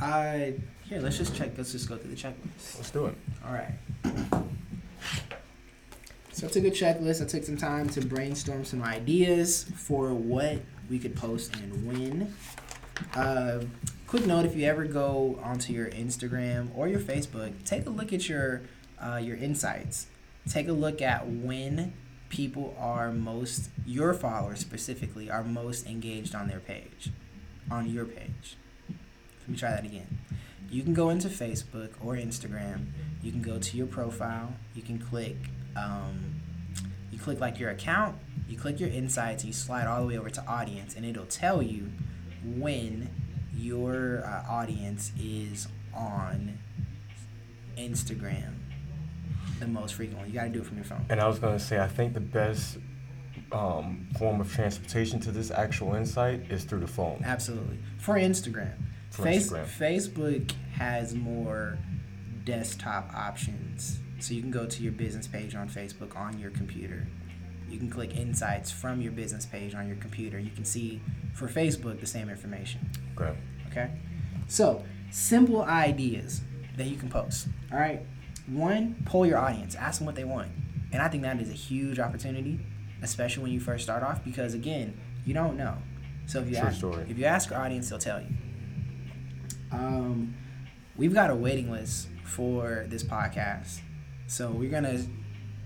Uh, 0.00 0.38
here, 0.84 1.00
let's 1.00 1.18
just 1.18 1.34
check. 1.34 1.52
Let's 1.56 1.72
just 1.72 1.88
go 1.88 1.96
through 1.96 2.10
the 2.10 2.16
checklist. 2.16 2.76
Let's 2.76 2.90
do 2.90 3.06
it. 3.06 3.14
All 3.46 3.52
right. 3.52 3.72
So 6.32 6.46
I 6.46 6.50
took 6.50 6.64
a 6.64 6.70
checklist. 6.70 7.22
I 7.22 7.26
took 7.26 7.44
some 7.44 7.56
time 7.56 7.88
to 7.90 8.04
brainstorm 8.04 8.64
some 8.64 8.82
ideas 8.82 9.64
for 9.74 10.12
what 10.12 10.60
we 10.90 10.98
could 10.98 11.16
post 11.16 11.56
and 11.56 11.86
when. 11.86 12.34
Uh, 13.14 13.62
quick 14.06 14.26
note: 14.26 14.44
If 14.44 14.54
you 14.54 14.66
ever 14.66 14.84
go 14.84 15.40
onto 15.42 15.72
your 15.72 15.86
Instagram 15.86 16.68
or 16.76 16.88
your 16.88 17.00
Facebook, 17.00 17.52
take 17.64 17.86
a 17.86 17.90
look 17.90 18.12
at 18.12 18.28
your 18.28 18.62
uh, 19.02 19.16
your 19.16 19.36
insights. 19.36 20.08
Take 20.48 20.68
a 20.68 20.72
look 20.72 21.00
at 21.00 21.26
when 21.26 21.94
people 22.28 22.76
are 22.78 23.12
most 23.12 23.70
your 23.86 24.12
followers 24.14 24.60
specifically 24.60 25.30
are 25.30 25.44
most 25.44 25.86
engaged 25.86 26.34
on 26.34 26.48
their 26.48 26.60
page, 26.60 27.10
on 27.70 27.88
your 27.88 28.04
page. 28.04 28.56
Let 29.40 29.48
me 29.48 29.56
try 29.56 29.70
that 29.70 29.84
again. 29.84 30.18
You 30.70 30.82
can 30.82 30.94
go 30.94 31.10
into 31.10 31.28
Facebook 31.28 31.90
or 32.02 32.14
Instagram. 32.16 32.86
You 33.22 33.30
can 33.30 33.42
go 33.42 33.58
to 33.58 33.76
your 33.76 33.86
profile. 33.86 34.54
You 34.74 34.82
can 34.82 34.98
click. 34.98 35.36
Um, 35.76 36.40
you 37.12 37.18
click 37.18 37.40
like 37.40 37.58
your 37.58 37.70
account. 37.70 38.16
You 38.48 38.58
click 38.58 38.80
your 38.80 38.88
insights. 38.88 39.44
You 39.44 39.52
slide 39.52 39.86
all 39.86 40.00
the 40.00 40.08
way 40.08 40.18
over 40.18 40.30
to 40.30 40.44
audience, 40.46 40.96
and 40.96 41.04
it'll 41.04 41.26
tell 41.26 41.62
you 41.62 41.90
when 42.44 43.08
your 43.56 44.24
uh, 44.24 44.50
audience 44.50 45.12
is 45.18 45.68
on 45.94 46.58
Instagram 47.78 48.54
the 49.60 49.66
most 49.66 49.94
frequently. 49.94 50.28
You 50.28 50.34
got 50.34 50.44
to 50.44 50.50
do 50.50 50.60
it 50.60 50.66
from 50.66 50.76
your 50.76 50.84
phone. 50.84 51.04
And 51.08 51.20
I 51.20 51.26
was 51.26 51.38
going 51.38 51.56
to 51.56 51.64
say, 51.64 51.78
I 51.80 51.88
think 51.88 52.14
the 52.14 52.20
best 52.20 52.78
um, 53.52 54.08
form 54.18 54.40
of 54.40 54.52
transportation 54.52 55.20
to 55.20 55.30
this 55.30 55.50
actual 55.50 55.94
insight 55.94 56.50
is 56.50 56.64
through 56.64 56.80
the 56.80 56.86
phone. 56.86 57.22
Absolutely. 57.24 57.78
For 57.98 58.14
Instagram. 58.14 58.74
For 59.10 59.22
Face- 59.22 59.50
Instagram. 59.50 59.66
Facebook 59.66 60.52
has 60.74 61.14
more 61.14 61.78
desktop 62.44 63.12
options. 63.14 63.98
So 64.18 64.34
you 64.34 64.40
can 64.40 64.50
go 64.50 64.66
to 64.66 64.82
your 64.82 64.92
business 64.92 65.26
page 65.26 65.54
on 65.54 65.68
Facebook 65.68 66.16
on 66.16 66.38
your 66.38 66.50
computer. 66.50 67.06
You 67.68 67.78
can 67.78 67.90
click 67.90 68.16
insights 68.16 68.70
from 68.70 69.00
your 69.00 69.12
business 69.12 69.44
page 69.44 69.74
on 69.74 69.86
your 69.86 69.96
computer. 69.96 70.38
You 70.38 70.50
can 70.50 70.64
see 70.64 71.00
for 71.34 71.48
Facebook 71.48 72.00
the 72.00 72.06
same 72.06 72.30
information. 72.30 72.80
Okay. 73.18 73.36
Okay? 73.70 73.90
So, 74.46 74.84
simple 75.10 75.62
ideas 75.62 76.40
that 76.76 76.86
you 76.86 76.96
can 76.96 77.08
post. 77.08 77.48
All 77.72 77.78
right? 77.78 78.02
One, 78.46 78.96
poll 79.04 79.26
your 79.26 79.38
audience, 79.38 79.74
ask 79.74 79.98
them 79.98 80.06
what 80.06 80.14
they 80.14 80.24
want. 80.24 80.48
And 80.92 81.02
I 81.02 81.08
think 81.08 81.22
that 81.24 81.40
is 81.40 81.50
a 81.50 81.54
huge 81.54 81.98
opportunity, 81.98 82.60
especially 83.02 83.42
when 83.42 83.52
you 83.52 83.60
first 83.60 83.84
start 83.84 84.02
off, 84.02 84.24
because 84.24 84.54
again, 84.54 84.98
you 85.24 85.34
don't 85.34 85.56
know. 85.56 85.76
So 86.26 86.40
if 86.40 86.48
you 86.48 86.56
True 86.56 86.68
ask, 86.68 86.78
story. 86.78 87.06
if 87.08 87.18
you 87.18 87.24
ask 87.24 87.50
your 87.50 87.58
audience, 87.58 87.88
they'll 87.90 87.98
tell 87.98 88.20
you. 88.20 88.28
Um, 89.72 90.34
we've 90.96 91.14
got 91.14 91.30
a 91.30 91.34
waiting 91.34 91.70
list 91.70 92.08
for 92.24 92.86
this 92.88 93.02
podcast, 93.02 93.80
so 94.26 94.50
we're 94.50 94.70
gonna 94.70 95.02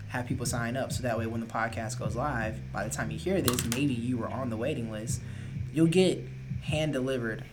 have 0.09 0.27
people 0.27 0.45
sign 0.45 0.77
up 0.77 0.91
so 0.93 1.03
that 1.03 1.19
way 1.19 1.27
when 1.27 1.41
the 1.41 1.47
podcast 1.47 1.99
goes 1.99 2.17
live, 2.17 2.61
by 2.73 2.85
the 2.85 2.91
time 2.91 3.11
you 3.11 3.19
hear 3.19 3.41
this, 3.41 3.65
maybe 3.67 3.95
you 3.95 4.19
were 4.19 4.29
on 4.29 4.51
the 4.51 4.57
waiting 4.57 4.91
list, 4.91 5.21
you'll 5.73 5.87
get 5.87 6.23
hand 6.63 6.93
delivered 6.93 7.45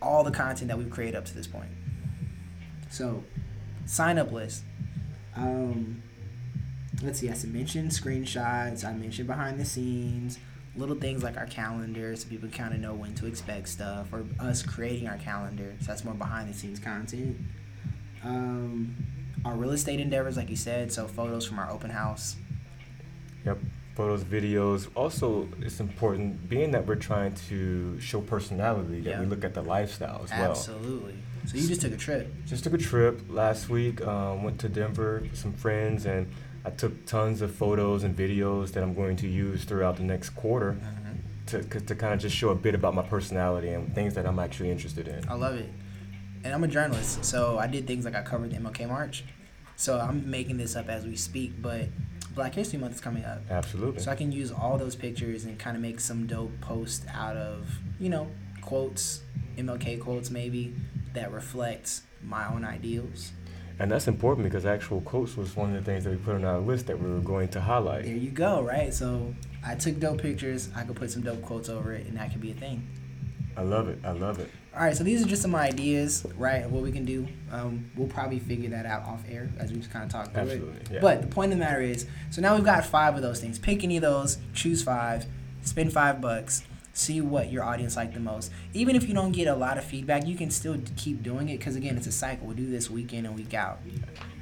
all 0.00 0.24
the 0.24 0.30
content 0.30 0.68
that 0.68 0.78
we've 0.78 0.90
created 0.90 1.16
up 1.16 1.24
to 1.26 1.34
this 1.34 1.46
point. 1.46 1.68
So, 2.90 3.24
sign 3.86 4.18
up 4.18 4.30
list. 4.32 4.62
Um, 5.34 6.02
let's 7.02 7.20
see. 7.20 7.30
I 7.30 7.34
mentioned 7.46 7.90
screenshots. 7.90 8.84
I 8.84 8.92
mentioned 8.92 9.26
behind 9.28 9.58
the 9.58 9.64
scenes, 9.64 10.38
little 10.76 10.96
things 10.96 11.22
like 11.22 11.36
our 11.36 11.46
calendar, 11.46 12.14
so 12.16 12.28
people 12.28 12.48
kind 12.48 12.74
of 12.74 12.80
know 12.80 12.94
when 12.94 13.14
to 13.16 13.26
expect 13.26 13.68
stuff, 13.68 14.12
or 14.12 14.24
us 14.40 14.62
creating 14.62 15.08
our 15.08 15.18
calendar. 15.18 15.74
So 15.80 15.86
that's 15.86 16.04
more 16.04 16.14
behind 16.14 16.48
the 16.48 16.54
scenes 16.54 16.78
content. 16.78 17.36
Um, 18.24 18.94
our 19.44 19.54
real 19.54 19.72
estate 19.72 20.00
endeavors, 20.00 20.36
like 20.36 20.50
you 20.50 20.56
said, 20.56 20.92
so 20.92 21.06
photos 21.06 21.46
from 21.46 21.58
our 21.58 21.70
open 21.70 21.90
house. 21.90 22.36
Yep. 23.44 23.58
Photos, 23.94 24.24
videos. 24.24 24.88
Also, 24.94 25.48
it's 25.62 25.80
important, 25.80 26.48
being 26.50 26.72
that 26.72 26.86
we're 26.86 26.96
trying 26.96 27.34
to 27.48 27.98
show 28.00 28.20
personality, 28.20 29.00
that 29.00 29.10
Yeah. 29.10 29.20
we 29.20 29.26
look 29.26 29.44
at 29.44 29.54
the 29.54 29.62
lifestyle 29.62 30.22
as 30.24 30.30
well. 30.30 30.50
Absolutely. 30.50 31.14
So 31.46 31.56
you 31.56 31.68
just 31.68 31.80
took 31.80 31.92
a 31.92 31.96
trip. 31.96 32.32
Just 32.44 32.64
took 32.64 32.74
a 32.74 32.78
trip 32.78 33.20
last 33.28 33.68
week. 33.68 34.04
Um, 34.06 34.42
went 34.42 34.58
to 34.60 34.68
Denver 34.68 35.20
with 35.22 35.38
some 35.38 35.52
friends, 35.52 36.04
and 36.04 36.30
I 36.64 36.70
took 36.70 37.06
tons 37.06 37.40
of 37.40 37.54
photos 37.54 38.02
and 38.02 38.16
videos 38.16 38.72
that 38.72 38.82
I'm 38.82 38.94
going 38.94 39.16
to 39.16 39.28
use 39.28 39.64
throughout 39.64 39.96
the 39.96 40.02
next 40.02 40.30
quarter 40.30 40.76
to, 41.46 41.62
to 41.62 41.94
kind 41.94 42.12
of 42.12 42.20
just 42.20 42.34
show 42.34 42.50
a 42.50 42.54
bit 42.54 42.74
about 42.74 42.94
my 42.94 43.02
personality 43.02 43.68
and 43.68 43.94
things 43.94 44.14
that 44.14 44.26
I'm 44.26 44.38
actually 44.38 44.70
interested 44.70 45.08
in. 45.08 45.28
I 45.28 45.34
love 45.34 45.54
it. 45.54 45.70
And 46.44 46.52
I'm 46.52 46.64
a 46.64 46.68
journalist, 46.68 47.24
so 47.24 47.58
I 47.58 47.66
did 47.66 47.86
things 47.86 48.04
like 48.04 48.14
I 48.14 48.22
covered 48.22 48.50
the 48.50 48.56
MLK 48.56 48.88
March. 48.88 49.24
So 49.76 49.98
I'm 49.98 50.28
making 50.28 50.56
this 50.56 50.74
up 50.74 50.88
as 50.88 51.04
we 51.04 51.16
speak, 51.16 51.60
but 51.60 51.88
Black 52.34 52.54
History 52.54 52.78
Month 52.78 52.96
is 52.96 53.00
coming 53.00 53.24
up. 53.24 53.42
Absolutely. 53.50 54.00
So 54.00 54.10
I 54.10 54.14
can 54.14 54.32
use 54.32 54.50
all 54.50 54.78
those 54.78 54.94
pictures 54.94 55.44
and 55.44 55.58
kind 55.58 55.76
of 55.76 55.82
make 55.82 56.00
some 56.00 56.26
dope 56.26 56.60
post 56.60 57.04
out 57.12 57.36
of, 57.36 57.68
you 58.00 58.08
know, 58.08 58.28
quotes, 58.60 59.22
MLK 59.56 60.00
quotes 60.00 60.30
maybe, 60.30 60.74
that 61.16 61.32
reflects 61.32 62.02
my 62.22 62.46
own 62.46 62.64
ideals. 62.64 63.32
And 63.78 63.90
that's 63.90 64.08
important 64.08 64.44
because 64.44 64.64
actual 64.64 65.02
quotes 65.02 65.36
was 65.36 65.54
one 65.54 65.74
of 65.74 65.84
the 65.84 65.90
things 65.90 66.04
that 66.04 66.10
we 66.10 66.16
put 66.16 66.34
on 66.34 66.44
our 66.44 66.60
list 66.60 66.86
that 66.86 66.98
we 66.98 67.10
were 67.10 67.20
going 67.20 67.48
to 67.48 67.60
highlight. 67.60 68.04
There 68.04 68.14
you 68.14 68.30
go, 68.30 68.62
right? 68.62 68.92
So 68.94 69.34
I 69.64 69.74
took 69.74 69.98
dope 69.98 70.22
pictures, 70.22 70.70
I 70.74 70.84
could 70.84 70.96
put 70.96 71.10
some 71.10 71.22
dope 71.22 71.42
quotes 71.42 71.68
over 71.68 71.92
it, 71.92 72.06
and 72.06 72.16
that 72.16 72.32
could 72.32 72.40
be 72.40 72.52
a 72.52 72.54
thing. 72.54 72.88
I 73.56 73.62
love 73.62 73.88
it. 73.88 73.98
I 74.04 74.12
love 74.12 74.38
it. 74.38 74.50
All 74.74 74.82
right, 74.82 74.94
so 74.94 75.04
these 75.04 75.22
are 75.24 75.26
just 75.26 75.40
some 75.40 75.54
ideas, 75.54 76.26
right, 76.36 76.68
what 76.68 76.82
we 76.82 76.92
can 76.92 77.06
do. 77.06 77.26
Um, 77.50 77.90
we'll 77.96 78.08
probably 78.08 78.38
figure 78.38 78.68
that 78.70 78.84
out 78.84 79.04
off 79.04 79.24
air 79.26 79.50
as 79.58 79.72
we 79.72 79.78
just 79.78 79.90
kind 79.90 80.04
of 80.04 80.10
talk 80.10 80.32
through 80.32 80.42
Absolutely, 80.42 80.80
it. 80.80 80.88
yeah. 80.92 81.00
But 81.00 81.22
the 81.22 81.28
point 81.28 81.52
of 81.52 81.58
the 81.58 81.64
matter 81.64 81.80
is, 81.80 82.06
so 82.30 82.42
now 82.42 82.54
we've 82.54 82.64
got 82.64 82.84
five 82.84 83.16
of 83.16 83.22
those 83.22 83.40
things. 83.40 83.58
Pick 83.58 83.82
any 83.84 83.96
of 83.96 84.02
those, 84.02 84.36
choose 84.52 84.82
five, 84.82 85.24
spend 85.62 85.94
five 85.94 86.20
bucks, 86.20 86.62
see 86.96 87.20
what 87.20 87.52
your 87.52 87.62
audience 87.62 87.96
like 87.96 88.14
the 88.14 88.20
most. 88.20 88.50
Even 88.72 88.96
if 88.96 89.06
you 89.08 89.14
don't 89.14 89.32
get 89.32 89.46
a 89.46 89.54
lot 89.54 89.76
of 89.76 89.84
feedback, 89.84 90.26
you 90.26 90.34
can 90.36 90.50
still 90.50 90.76
keep 90.96 91.22
doing 91.22 91.48
it 91.48 91.58
because 91.58 91.76
again, 91.76 91.96
it's 91.96 92.06
a 92.06 92.12
cycle. 92.12 92.46
We'll 92.46 92.56
do 92.56 92.70
this 92.70 92.90
week 92.90 93.12
in 93.12 93.26
and 93.26 93.34
week 93.36 93.54
out. 93.54 93.80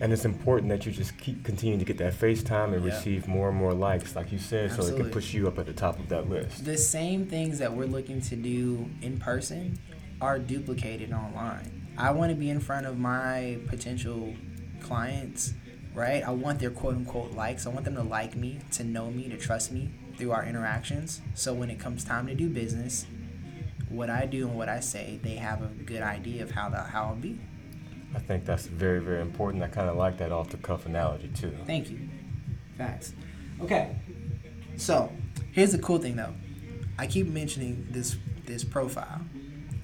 And 0.00 0.12
it's 0.12 0.25
important 0.25 0.68
that 0.70 0.87
you 0.87 0.92
just 0.92 1.18
keep 1.18 1.44
continuing 1.44 1.78
to 1.80 1.84
get 1.84 1.99
that 1.99 2.14
FaceTime 2.14 2.73
and 2.75 2.84
Yeah. 2.84 2.94
receive 2.94 3.26
more 3.26 3.49
and 3.49 3.58
more 3.58 3.75
likes, 3.75 4.14
like 4.14 4.30
you 4.30 4.38
said, 4.38 4.73
so 4.73 4.87
it 4.87 4.96
can 4.96 5.11
push 5.11 5.34
you 5.34 5.49
up 5.49 5.58
at 5.58 5.66
the 5.66 5.73
top 5.73 5.99
of 5.99 6.08
that 6.11 6.28
list. 6.28 6.64
The 6.64 6.76
same 6.78 7.26
things 7.26 7.58
that 7.58 7.75
we're 7.75 7.87
looking 7.87 8.20
to 8.23 8.37
do 8.37 8.88
in 9.02 9.18
person 9.18 9.78
are 10.20 10.38
duplicated 10.38 11.12
online. 11.12 11.88
I 11.99 12.12
want 12.12 12.30
to 12.30 12.37
be 12.37 12.50
in 12.50 12.61
front 12.61 12.87
of 12.87 12.99
my 12.99 13.58
potential 13.66 14.34
clients, 14.80 15.54
right? 15.94 16.23
I 16.26 16.30
want 16.30 16.61
their 16.61 16.70
quote 16.70 16.94
unquote 16.94 17.32
likes. 17.32 17.66
I 17.66 17.70
want 17.70 17.84
them 17.84 17.94
to 17.96 18.02
like 18.02 18.37
me, 18.37 18.61
to 18.73 18.84
know 18.84 19.11
me, 19.11 19.28
to 19.28 19.37
trust 19.37 19.73
me 19.73 19.90
through 20.16 20.33
our 20.33 20.44
interactions. 20.44 21.21
So 21.35 21.52
when 21.52 21.71
it 21.71 21.78
comes 21.78 22.04
time 22.04 22.26
to 22.26 22.35
do 22.35 22.49
business, 22.49 23.06
what 23.88 24.11
I 24.11 24.26
do 24.26 24.49
and 24.49 24.56
what 24.56 24.68
I 24.68 24.80
say, 24.80 25.21
they 25.23 25.37
have 25.37 25.62
a 25.62 25.66
good 25.66 26.02
idea 26.02 26.42
of 26.42 26.50
how 26.50 26.68
the 26.68 26.83
how 26.83 27.06
I'll 27.06 27.14
be. 27.14 27.38
I 28.14 28.18
think 28.21 28.44
that's 28.44 28.66
very, 28.66 29.00
very 29.00 29.21
important. 29.21 29.62
I 29.62 29.68
kind 29.68 29.88
of 29.88 29.97
like 29.97 30.18
that 30.18 30.30
off 30.33 30.50
the 30.50 30.56
cuff 30.56 30.87
analogy 30.87 31.28
too. 31.28 31.56
Thank 31.66 31.90
you. 31.90 32.09
Facts. 32.78 33.12
Okay. 33.61 33.97
So 34.76 35.12
here's 35.52 35.73
the 35.73 35.78
cool 35.78 35.99
thing 35.99 36.16
though. 36.16 36.35
I 36.99 37.06
keep 37.06 37.26
mentioning 37.26 37.87
this 37.90 38.16
this 38.47 38.62
profile, 38.62 39.21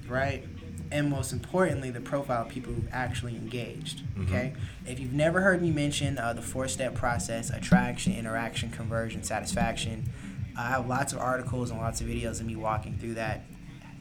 right? 0.07 0.45
And 0.91 1.09
most 1.09 1.31
importantly, 1.31 1.89
the 1.89 2.01
profile 2.01 2.41
of 2.43 2.49
people 2.49 2.73
who've 2.73 2.89
actually 2.91 3.35
engaged. 3.35 4.01
Okay. 4.23 4.53
If 4.85 4.99
you've 4.99 5.13
never 5.13 5.39
heard 5.41 5.61
me 5.61 5.71
mention 5.71 6.17
uh, 6.17 6.33
the 6.33 6.41
four 6.41 6.67
step 6.67 6.93
process: 6.95 7.49
attraction, 7.49 8.13
interaction, 8.13 8.69
conversion, 8.69 9.23
satisfaction. 9.23 10.09
I 10.57 10.67
have 10.69 10.87
lots 10.87 11.13
of 11.13 11.19
articles 11.19 11.71
and 11.71 11.79
lots 11.79 12.01
of 12.01 12.07
videos 12.07 12.41
of 12.41 12.45
me 12.45 12.57
walking 12.57 12.97
through 12.97 13.13
that. 13.13 13.43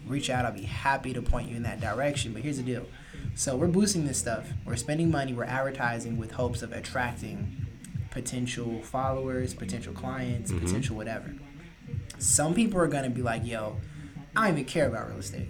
Reach 0.07 0.31
out. 0.31 0.45
I'll 0.45 0.53
be 0.53 0.63
happy 0.63 1.13
to 1.13 1.23
point 1.23 1.49
you 1.49 1.55
in 1.57 1.63
that 1.63 1.81
direction. 1.81 2.33
But 2.33 2.43
here's 2.43 2.57
the 2.57 2.65
deal. 2.65 2.87
So 3.37 3.55
we're 3.57 3.69
boosting 3.69 4.05
this 4.07 4.19
stuff. 4.19 4.49
We're 4.65 4.75
spending 4.75 5.11
money. 5.13 5.33
We're 5.33 5.45
advertising 5.45 6.19
with 6.19 6.33
hopes 6.33 6.63
of 6.63 6.73
attracting 6.73 7.67
potential 8.11 8.83
followers, 8.83 9.55
potential 9.55 9.93
clients, 9.93 10.51
Mhm. 10.51 10.61
potential 10.65 10.97
whatever. 10.97 11.33
Some 12.19 12.55
people 12.55 12.81
are 12.81 12.89
gonna 12.89 13.11
be 13.11 13.23
like, 13.23 13.47
"Yo, 13.47 13.77
I 14.37 14.47
don't 14.49 14.55
even 14.59 14.65
care 14.65 14.89
about 14.89 15.09
real 15.09 15.19
estate. 15.19 15.49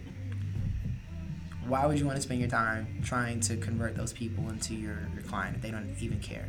Why 1.67 1.87
would 1.87 1.99
you 1.99 2.07
want 2.07 2.17
to 2.17 2.23
spend 2.23 2.41
your 2.41 2.49
time 2.49 3.01
trying 3.05 3.41
to 3.41 3.57
convert 3.57 3.97
those 3.97 4.13
people 4.13 4.49
into 4.49 4.75
your, 4.75 4.99
your 5.15 5.23
client 5.23 5.57
if 5.57 5.63
they 5.63 5.71
don't 5.71 5.95
even 6.01 6.21
care?" 6.21 6.47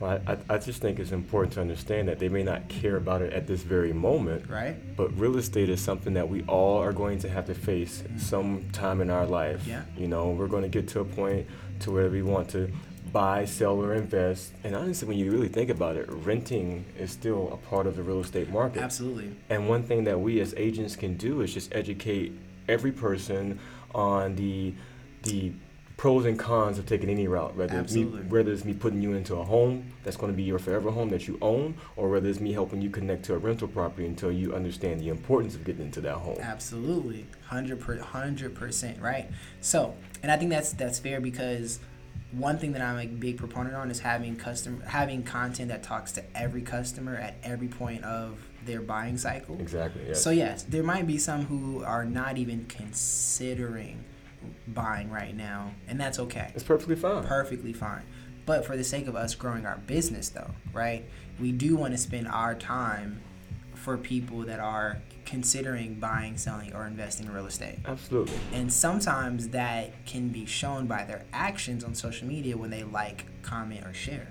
Well, 0.00 0.20
I, 0.26 0.36
I 0.48 0.58
just 0.58 0.80
think 0.80 1.00
it's 1.00 1.10
important 1.10 1.54
to 1.54 1.60
understand 1.60 2.08
that 2.08 2.18
they 2.18 2.28
may 2.28 2.44
not 2.44 2.68
care 2.68 2.96
about 2.96 3.20
it 3.20 3.32
at 3.32 3.46
this 3.46 3.62
very 3.62 3.92
moment, 3.92 4.48
right? 4.48 4.76
but 4.96 5.16
real 5.18 5.36
estate 5.36 5.68
is 5.68 5.80
something 5.80 6.14
that 6.14 6.28
we 6.28 6.42
all 6.44 6.78
are 6.78 6.92
going 6.92 7.18
to 7.20 7.28
have 7.28 7.46
to 7.46 7.54
face 7.54 8.04
mm. 8.06 8.20
sometime 8.20 9.00
in 9.00 9.10
our 9.10 9.26
life. 9.26 9.66
Yeah. 9.66 9.82
You 9.96 10.06
know, 10.06 10.30
we're 10.30 10.46
going 10.46 10.62
to 10.62 10.68
get 10.68 10.88
to 10.88 11.00
a 11.00 11.04
point 11.04 11.46
to 11.80 11.90
where 11.90 12.08
we 12.08 12.22
want 12.22 12.48
to 12.50 12.70
buy, 13.12 13.44
sell, 13.44 13.82
or 13.82 13.94
invest. 13.94 14.52
And 14.62 14.76
honestly, 14.76 15.08
when 15.08 15.18
you 15.18 15.32
really 15.32 15.48
think 15.48 15.70
about 15.70 15.96
it, 15.96 16.06
renting 16.08 16.84
is 16.98 17.10
still 17.10 17.50
a 17.52 17.56
part 17.68 17.86
of 17.86 17.96
the 17.96 18.02
real 18.02 18.20
estate 18.20 18.50
market. 18.50 18.82
Absolutely. 18.82 19.34
And 19.48 19.68
one 19.68 19.82
thing 19.82 20.04
that 20.04 20.20
we 20.20 20.40
as 20.40 20.54
agents 20.56 20.94
can 20.94 21.16
do 21.16 21.40
is 21.40 21.52
just 21.52 21.74
educate 21.74 22.32
every 22.68 22.92
person 22.92 23.58
on 23.98 24.36
the 24.36 24.72
the 25.24 25.52
pros 25.96 26.24
and 26.24 26.38
cons 26.38 26.78
of 26.78 26.86
taking 26.86 27.10
any 27.10 27.26
route. 27.26 27.56
Whether 27.56 27.80
it's 27.80 27.92
me, 27.92 28.04
whether 28.04 28.52
it's 28.52 28.64
me 28.64 28.72
putting 28.72 29.02
you 29.02 29.14
into 29.14 29.34
a 29.34 29.44
home 29.44 29.92
that's 30.04 30.16
going 30.16 30.32
to 30.32 30.36
be 30.36 30.44
your 30.44 30.60
forever 30.60 30.92
home 30.92 31.08
that 31.10 31.26
you 31.26 31.36
own, 31.42 31.74
or 31.96 32.08
whether 32.08 32.28
it's 32.28 32.38
me 32.38 32.52
helping 32.52 32.80
you 32.80 32.88
connect 32.88 33.24
to 33.24 33.34
a 33.34 33.38
rental 33.38 33.66
property 33.66 34.06
until 34.06 34.30
you 34.30 34.54
understand 34.54 35.00
the 35.00 35.08
importance 35.08 35.56
of 35.56 35.64
getting 35.64 35.82
into 35.82 36.00
that 36.00 36.14
home. 36.14 36.38
Absolutely, 36.40 37.26
hundred 37.44 37.80
per 37.80 37.98
hundred 37.98 38.54
percent 38.54 39.00
right. 39.02 39.28
So, 39.60 39.94
and 40.22 40.30
I 40.30 40.36
think 40.36 40.50
that's 40.50 40.72
that's 40.72 41.00
fair 41.00 41.20
because 41.20 41.80
one 42.30 42.58
thing 42.58 42.72
that 42.72 42.82
I'm 42.82 42.98
a 42.98 43.06
big 43.06 43.36
proponent 43.36 43.74
on 43.74 43.90
is 43.90 43.98
having 43.98 44.36
custom 44.36 44.80
having 44.82 45.24
content 45.24 45.68
that 45.70 45.82
talks 45.82 46.12
to 46.12 46.24
every 46.36 46.62
customer 46.62 47.16
at 47.16 47.36
every 47.42 47.68
point 47.68 48.04
of 48.04 48.38
their 48.68 48.80
buying 48.80 49.18
cycle. 49.18 49.60
Exactly. 49.60 50.02
Yes. 50.06 50.22
So 50.22 50.30
yes, 50.30 50.62
there 50.62 50.84
might 50.84 51.06
be 51.06 51.18
some 51.18 51.46
who 51.46 51.82
are 51.82 52.04
not 52.04 52.38
even 52.38 52.66
considering 52.66 54.04
buying 54.68 55.10
right 55.10 55.34
now, 55.34 55.72
and 55.88 56.00
that's 56.00 56.18
okay. 56.20 56.52
it's 56.54 56.62
perfectly 56.62 56.94
fine. 56.94 57.24
perfectly 57.24 57.72
fine. 57.72 58.02
But 58.46 58.64
for 58.64 58.76
the 58.76 58.84
sake 58.84 59.08
of 59.08 59.16
us 59.16 59.34
growing 59.34 59.66
our 59.66 59.78
business, 59.86 60.28
though, 60.28 60.52
right, 60.72 61.04
we 61.40 61.52
do 61.52 61.76
want 61.76 61.92
to 61.92 61.98
spend 61.98 62.28
our 62.28 62.54
time 62.54 63.20
for 63.74 63.96
people 63.96 64.40
that 64.42 64.60
are 64.60 64.98
considering 65.24 66.00
buying, 66.00 66.36
selling, 66.38 66.74
or 66.74 66.86
investing 66.86 67.26
in 67.26 67.32
real 67.32 67.46
estate. 67.46 67.78
Absolutely. 67.84 68.34
And 68.52 68.72
sometimes 68.72 69.48
that 69.48 70.06
can 70.06 70.28
be 70.28 70.46
shown 70.46 70.86
by 70.86 71.04
their 71.04 71.24
actions 71.32 71.84
on 71.84 71.94
social 71.94 72.26
media 72.26 72.56
when 72.56 72.70
they 72.70 72.84
like, 72.84 73.26
comment, 73.42 73.84
or 73.84 73.92
share. 73.92 74.28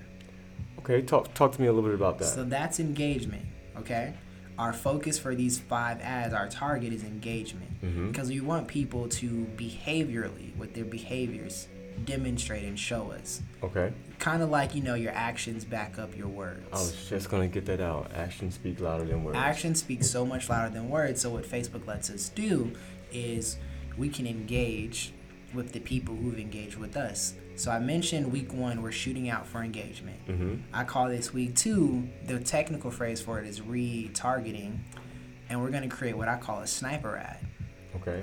Okay. 0.80 1.02
Talk 1.02 1.34
talk 1.34 1.52
to 1.54 1.62
me 1.62 1.68
a 1.68 1.74
little 1.74 1.88
bit 1.88 1.96
about 1.96 2.18
that. 2.20 2.26
So 2.26 2.44
that's 2.44 2.80
engagement, 2.80 3.46
okay? 3.78 4.14
Our 4.58 4.74
focus 4.74 5.20
for 5.20 5.36
these 5.36 5.60
five 5.60 6.02
ads, 6.02 6.34
our 6.34 6.48
target 6.50 6.92
is 6.94 7.04
engagement. 7.04 7.82
Mhm. 7.84 8.12
Because 8.12 8.30
we 8.30 8.40
want 8.42 8.68
people 8.68 9.08
to 9.10 9.48
behaviorally, 9.56 10.56
with 10.58 10.74
their 10.74 10.86
behaviors, 10.86 11.68
demonstrate 12.06 12.64
and 12.64 12.78
show 12.78 13.12
us. 13.12 13.42
okay. 13.64 13.92
Kind 14.20 14.42
of 14.44 14.50
like, 14.50 14.74
you 14.76 14.82
know, 14.84 14.94
your 14.96 15.12
actions 15.14 15.64
back 15.66 15.98
up 16.00 16.16
your 16.18 16.28
words. 16.28 16.62
I 16.72 16.76
was 16.78 17.08
just 17.10 17.30
gonna 17.30 17.48
get 17.48 17.66
that 17.68 17.80
out. 17.82 18.12
Actions 18.16 18.56
speak 18.56 18.80
louder 18.80 19.04
than 19.06 19.24
words. 19.24 19.38
Actions 19.38 19.80
speak 19.80 20.04
so 20.04 20.26
much 20.26 20.50
louder 20.50 20.72
than 20.74 20.90
words. 20.90 21.22
So, 21.22 21.30
what 21.32 21.44
Facebook 21.44 21.86
lets 21.88 22.10
us 22.10 22.30
do 22.30 22.72
is 23.12 23.58
we 23.98 24.10
can 24.10 24.26
engage 24.28 25.12
with 25.54 25.72
the 25.72 25.80
people 25.80 26.16
who've 26.16 26.40
engaged 26.40 26.76
with 26.78 26.96
us. 26.98 27.34
So, 27.58 27.72
I 27.72 27.80
mentioned 27.80 28.32
week 28.32 28.54
one, 28.54 28.82
we're 28.82 28.92
shooting 28.92 29.30
out 29.30 29.48
for 29.48 29.64
engagement. 29.64 30.26
Mm-hmm. 30.28 30.56
I 30.74 30.84
call 30.84 31.10
this 31.10 31.34
week 31.34 31.56
two, 31.56 32.08
the 32.26 32.40
technical 32.40 32.92
phrase 32.92 33.20
for 33.20 33.40
it 33.40 33.48
is 33.48 33.62
retargeting. 33.62 34.78
And 35.50 35.62
we're 35.62 35.72
going 35.72 35.90
to 35.90 35.96
create 35.96 36.16
what 36.16 36.28
I 36.28 36.38
call 36.38 36.60
a 36.60 36.68
sniper 36.68 37.18
ad. 37.18 37.40
Okay. 37.96 38.22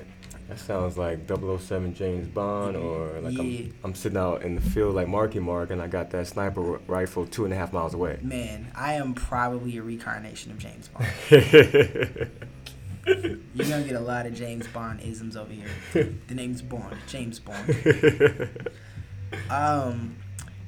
That 0.49 0.59
sounds 0.59 0.99
like 0.99 1.21
007 1.27 1.95
James 1.95 2.29
Bond, 2.29 2.77
or 2.77 3.19
like 3.21 3.33
Yeah. 3.33 3.41
I'm, 3.41 3.75
I'm 3.83 3.95
sitting 3.95 4.19
out 4.19 4.43
in 4.43 4.55
the 4.55 4.61
field 4.61 4.95
like 4.95 5.09
Marky 5.09 5.41
Mark, 5.41 5.71
and 5.71 5.81
I 5.81 5.87
got 5.89 6.11
that 6.11 6.27
sniper 6.27 6.79
rifle 6.87 7.27
two 7.27 7.45
and 7.45 7.55
a 7.55 7.57
half 7.57 7.73
miles 7.73 7.95
away. 7.95 8.19
Man, 8.23 8.71
I 8.75 8.95
am 8.95 9.15
probably 9.15 9.79
a 9.79 9.83
reincarnation 9.83 10.53
of 10.53 10.59
James 10.59 10.89
Bond. 10.89 11.07
You're 13.07 13.69
going 13.69 13.83
to 13.83 13.89
get 13.89 13.97
a 13.97 14.01
lot 14.01 14.27
of 14.27 14.35
James 14.35 14.67
Bond 14.69 15.01
isms 15.01 15.37
over 15.37 15.53
here. 15.53 15.69
The 16.29 16.35
name's 16.35 16.61
Bond, 16.63 16.97
James 17.09 17.41
Bond. 17.41 17.67
um 19.51 20.17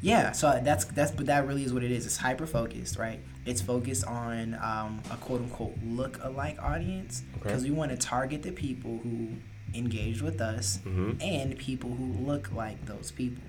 yeah 0.02 0.32
so 0.32 0.60
that's 0.62 0.84
that's 0.86 1.10
but 1.10 1.26
that 1.26 1.46
really 1.46 1.64
is 1.64 1.72
what 1.72 1.82
it 1.82 1.90
is 1.90 2.04
it's 2.06 2.16
hyper 2.18 2.46
focused 2.46 2.98
right 2.98 3.20
it's 3.46 3.60
focused 3.62 4.04
on 4.06 4.54
um, 4.62 5.00
a 5.10 5.16
quote 5.16 5.40
unquote 5.40 5.74
look 5.84 6.18
alike 6.22 6.58
audience 6.60 7.22
Okay. 7.36 7.42
because 7.44 7.64
we 7.64 7.70
want 7.70 7.90
to 7.92 7.96
target 7.96 8.42
the 8.42 8.50
people 8.52 8.98
who 9.02 9.28
engage 9.74 10.20
with 10.22 10.40
us 10.40 10.78
Mhm. 10.86 11.22
and 11.22 11.56
people 11.58 11.90
who 11.90 12.12
look 12.24 12.52
like 12.52 12.84
those 12.86 13.10
people 13.10 13.42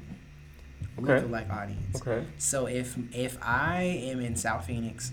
Okay. 0.99 1.15
look 1.15 1.23
alike 1.25 1.49
audience 1.49 2.01
Okay. 2.01 2.25
so 2.37 2.65
if 2.67 2.95
if 3.13 3.37
i 3.41 3.81
am 3.81 4.19
in 4.19 4.35
south 4.35 4.65
phoenix 4.65 5.11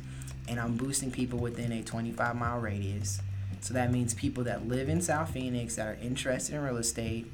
and 0.49 0.59
i'm 0.61 0.77
boosting 0.77 1.11
people 1.11 1.39
within 1.39 1.73
a 1.73 1.83
25 1.83 2.37
mile 2.37 2.59
radius 2.61 3.21
so 3.61 3.75
that 3.75 3.91
means 3.91 4.15
people 4.15 4.45
that 4.45 4.67
live 4.69 4.89
in 4.89 5.01
south 5.01 5.31
phoenix 5.31 5.77
that 5.77 5.87
are 5.87 5.99
interested 6.03 6.55
in 6.55 6.63
real 6.63 6.77
estate 6.77 7.27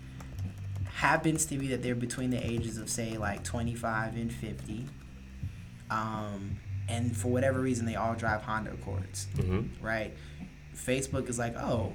happens 1.01 1.47
to 1.47 1.57
be 1.57 1.67
that 1.69 1.83
they're 1.83 1.95
between 1.95 2.29
the 2.31 2.47
ages 2.47 2.77
of 2.77 2.91
say 2.91 3.17
like 3.17 3.43
25 3.43 4.17
and 4.17 4.31
50 4.33 4.85
um, 5.91 6.59
and 6.89 7.17
for 7.17 7.29
whatever 7.29 7.61
reason 7.61 7.87
they 7.87 7.97
all 7.97 8.15
drive 8.15 8.43
honda 8.43 8.71
accords 8.73 9.27
Mm-hmm. 9.37 9.85
right 9.85 10.13
facebook 10.77 11.29
is 11.29 11.39
like 11.39 11.57
oh 11.57 11.93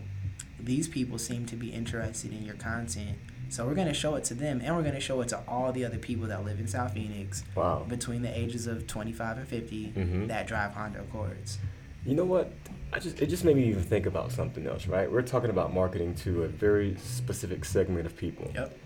these 0.59 0.87
people 0.87 1.17
seem 1.19 1.45
to 1.45 1.55
be 1.55 1.69
interested 1.69 2.31
in 2.33 2.43
your 2.43 2.55
content 2.55 3.17
so 3.49 3.65
we're 3.67 3.75
going 3.75 3.87
to 3.87 3.93
show 3.93 4.15
it 4.15 4.23
to 4.25 4.33
them 4.33 4.59
and 4.63 4.75
we're 4.75 4.81
going 4.81 4.95
to 4.95 4.99
show 4.99 5.21
it 5.21 5.27
to 5.29 5.39
all 5.47 5.71
the 5.71 5.85
other 5.85 5.99
people 5.99 6.25
that 6.27 6.43
live 6.43 6.59
in 6.59 6.67
south 6.67 6.93
phoenix 6.93 7.43
Wow. 7.53 7.85
between 7.87 8.21
the 8.23 8.35
ages 8.37 8.65
of 8.65 8.87
25 8.87 9.37
and 9.37 9.47
50 9.47 9.93
Mhm. 9.95 10.27
that 10.29 10.47
drive 10.47 10.71
honda 10.73 11.01
accords 11.01 11.59
You 12.05 12.15
know 12.15 12.25
what? 12.25 12.51
I 12.93 12.99
just 12.99 13.21
it 13.21 13.27
just 13.29 13.43
made 13.45 13.55
me 13.55 13.65
even 13.67 13.83
think 13.83 14.05
about 14.05 14.31
something 14.31 14.65
else, 14.67 14.85
right? 14.87 15.11
We're 15.11 15.23
talking 15.23 15.49
about 15.49 15.73
marketing 15.73 16.13
to 16.23 16.43
a 16.43 16.47
very 16.47 16.95
specific 16.97 17.65
segment 17.65 18.05
of 18.05 18.15
people, 18.15 18.51
yep 18.55 18.77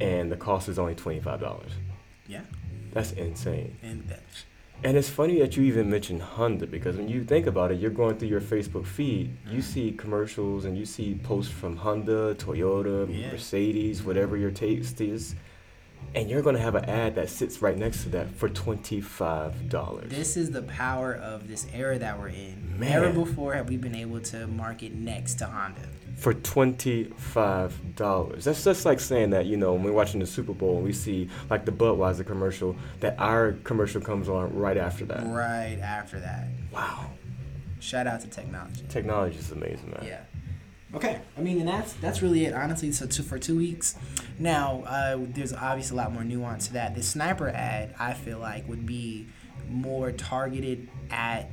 and 0.00 0.30
the 0.30 0.36
cost 0.36 0.68
is 0.68 0.78
only 0.78 0.94
twenty 0.94 1.20
five 1.20 1.40
dollars. 1.40 1.72
yeah 2.26 2.42
That's 2.92 3.12
insane. 3.12 3.76
and 3.82 4.06
that, 4.08 4.22
And 4.82 4.96
it's 4.96 5.08
funny 5.08 5.38
that 5.40 5.56
you 5.56 5.62
even 5.64 5.88
mentioned 5.88 6.20
Honda 6.22 6.66
because 6.66 6.96
when 6.96 7.08
you 7.08 7.24
think 7.24 7.46
about 7.46 7.70
it, 7.72 7.80
you're 7.80 7.90
going 8.02 8.16
through 8.18 8.28
your 8.28 8.40
Facebook 8.40 8.86
feed, 8.86 9.30
you 9.50 9.58
Mhm. 9.60 9.62
see 9.62 9.92
commercials 9.92 10.64
and 10.64 10.76
you 10.76 10.84
see 10.84 11.14
posts 11.22 11.52
from 11.52 11.76
Honda, 11.76 12.34
Toyota, 12.34 13.06
Yeah. 13.08 13.30
Mercedes, 13.32 14.02
whatever 14.04 14.36
your 14.36 14.50
taste 14.50 15.00
is, 15.00 15.34
and 16.14 16.30
you're 16.30 16.42
going 16.42 16.56
to 16.56 16.62
have 16.62 16.74
an 16.74 16.84
ad 16.86 17.14
that 17.16 17.28
sits 17.28 17.60
right 17.62 17.76
next 17.76 18.02
to 18.04 18.08
that 18.10 18.28
for 18.36 18.48
$25. 18.48 20.08
this 20.08 20.36
is 20.36 20.50
the 20.50 20.62
power 20.62 21.14
of 21.14 21.48
this 21.48 21.66
era 21.74 21.98
that 21.98 22.18
we're 22.18 22.28
in 22.28 22.78
Man. 22.78 22.90
never 22.90 23.12
before 23.12 23.54
have 23.54 23.68
we 23.68 23.76
been 23.76 23.94
able 23.94 24.20
to 24.20 24.46
market 24.46 24.94
next 24.94 25.34
to 25.36 25.46
honda 25.46 25.80
for 26.16 26.32
$25. 26.32 28.42
That's 28.44 28.64
just 28.64 28.84
like 28.84 29.00
saying 29.00 29.30
that, 29.30 29.46
you 29.46 29.56
know, 29.56 29.72
when 29.74 29.82
we're 29.82 29.92
watching 29.92 30.20
the 30.20 30.26
Super 30.26 30.52
Bowl 30.52 30.76
and 30.76 30.84
we 30.84 30.92
see 30.92 31.28
like 31.50 31.64
the 31.64 31.72
Budweiser 31.72 32.24
commercial, 32.24 32.76
that 33.00 33.16
our 33.18 33.52
commercial 33.64 34.00
comes 34.00 34.28
on 34.28 34.54
right 34.54 34.76
after 34.76 35.04
that. 35.06 35.26
right 35.26 35.78
after 35.82 36.20
that 36.20 36.46
Wow. 36.72 37.10
shout 37.80 38.06
out 38.06 38.20
to 38.20 38.28
technology 38.28 38.84
Technology 38.88 39.38
is 39.38 39.50
amazing, 39.50 39.90
man. 39.90 40.04
Yeah. 40.06 40.20
Okay. 40.94 41.20
I 41.36 41.40
mean, 41.40 41.58
and 41.60 41.68
that's 41.68 41.92
that's 41.94 42.22
really 42.22 42.44
it, 42.44 42.54
honestly. 42.54 42.92
So 42.92 43.06
two, 43.06 43.22
for 43.22 43.38
two 43.38 43.56
weeks. 43.56 43.96
Now, 44.38 44.82
uh, 44.86 45.18
there's 45.20 45.52
obviously 45.52 45.96
a 45.96 46.00
lot 46.00 46.12
more 46.12 46.24
nuance 46.24 46.68
to 46.68 46.72
that. 46.74 46.94
The 46.94 47.02
sniper 47.02 47.48
ad, 47.48 47.94
I 47.98 48.14
feel 48.14 48.38
like, 48.38 48.68
would 48.68 48.86
be 48.86 49.26
more 49.68 50.12
targeted 50.12 50.88
at 51.10 51.50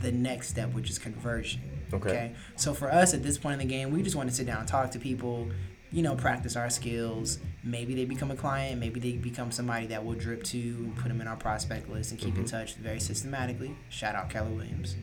the 0.00 0.12
next 0.12 0.48
step, 0.48 0.72
which 0.74 0.90
is 0.90 0.98
conversion. 0.98 1.62
Okay. 1.92 2.32
So 2.56 2.74
for 2.74 2.90
us 2.92 3.14
at 3.14 3.22
this 3.22 3.38
point 3.38 3.60
in 3.60 3.66
the 3.68 3.72
game, 3.72 3.92
we 3.92 4.02
just 4.02 4.16
want 4.16 4.28
to 4.28 4.34
sit 4.34 4.46
down 4.46 4.58
and 4.60 4.68
talk 4.68 4.90
to 4.92 4.98
people. 4.98 5.50
You 5.92 6.02
know, 6.02 6.16
practice 6.16 6.56
our 6.56 6.68
skills. 6.70 7.38
Maybe 7.62 7.94
they 7.94 8.04
become 8.04 8.32
a 8.32 8.34
client. 8.36 8.80
Maybe 8.80 8.98
they 8.98 9.12
become 9.12 9.52
somebody 9.52 9.86
that 9.86 10.04
we'll 10.04 10.18
drip 10.18 10.42
to 10.44 10.58
and 10.58 10.96
put 10.96 11.06
them 11.06 11.20
in 11.20 11.28
our 11.28 11.36
prospect 11.36 11.88
list 11.88 12.10
and 12.10 12.18
keep 12.20 12.36
in 12.36 12.42
Mhm. 12.44 12.50
touch 12.50 12.74
very 12.74 12.98
systematically. 12.98 13.76
Shout 13.90 14.16
out 14.16 14.28
Keller 14.28 14.50
Williams. 14.50 14.96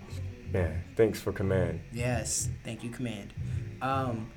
Man, 0.51 0.83
thanks 0.95 1.19
for 1.19 1.31
command. 1.31 1.81
Yes, 1.93 2.49
thank 2.63 2.83
you, 2.83 2.89
command. 2.89 3.33
Um, 3.81 4.29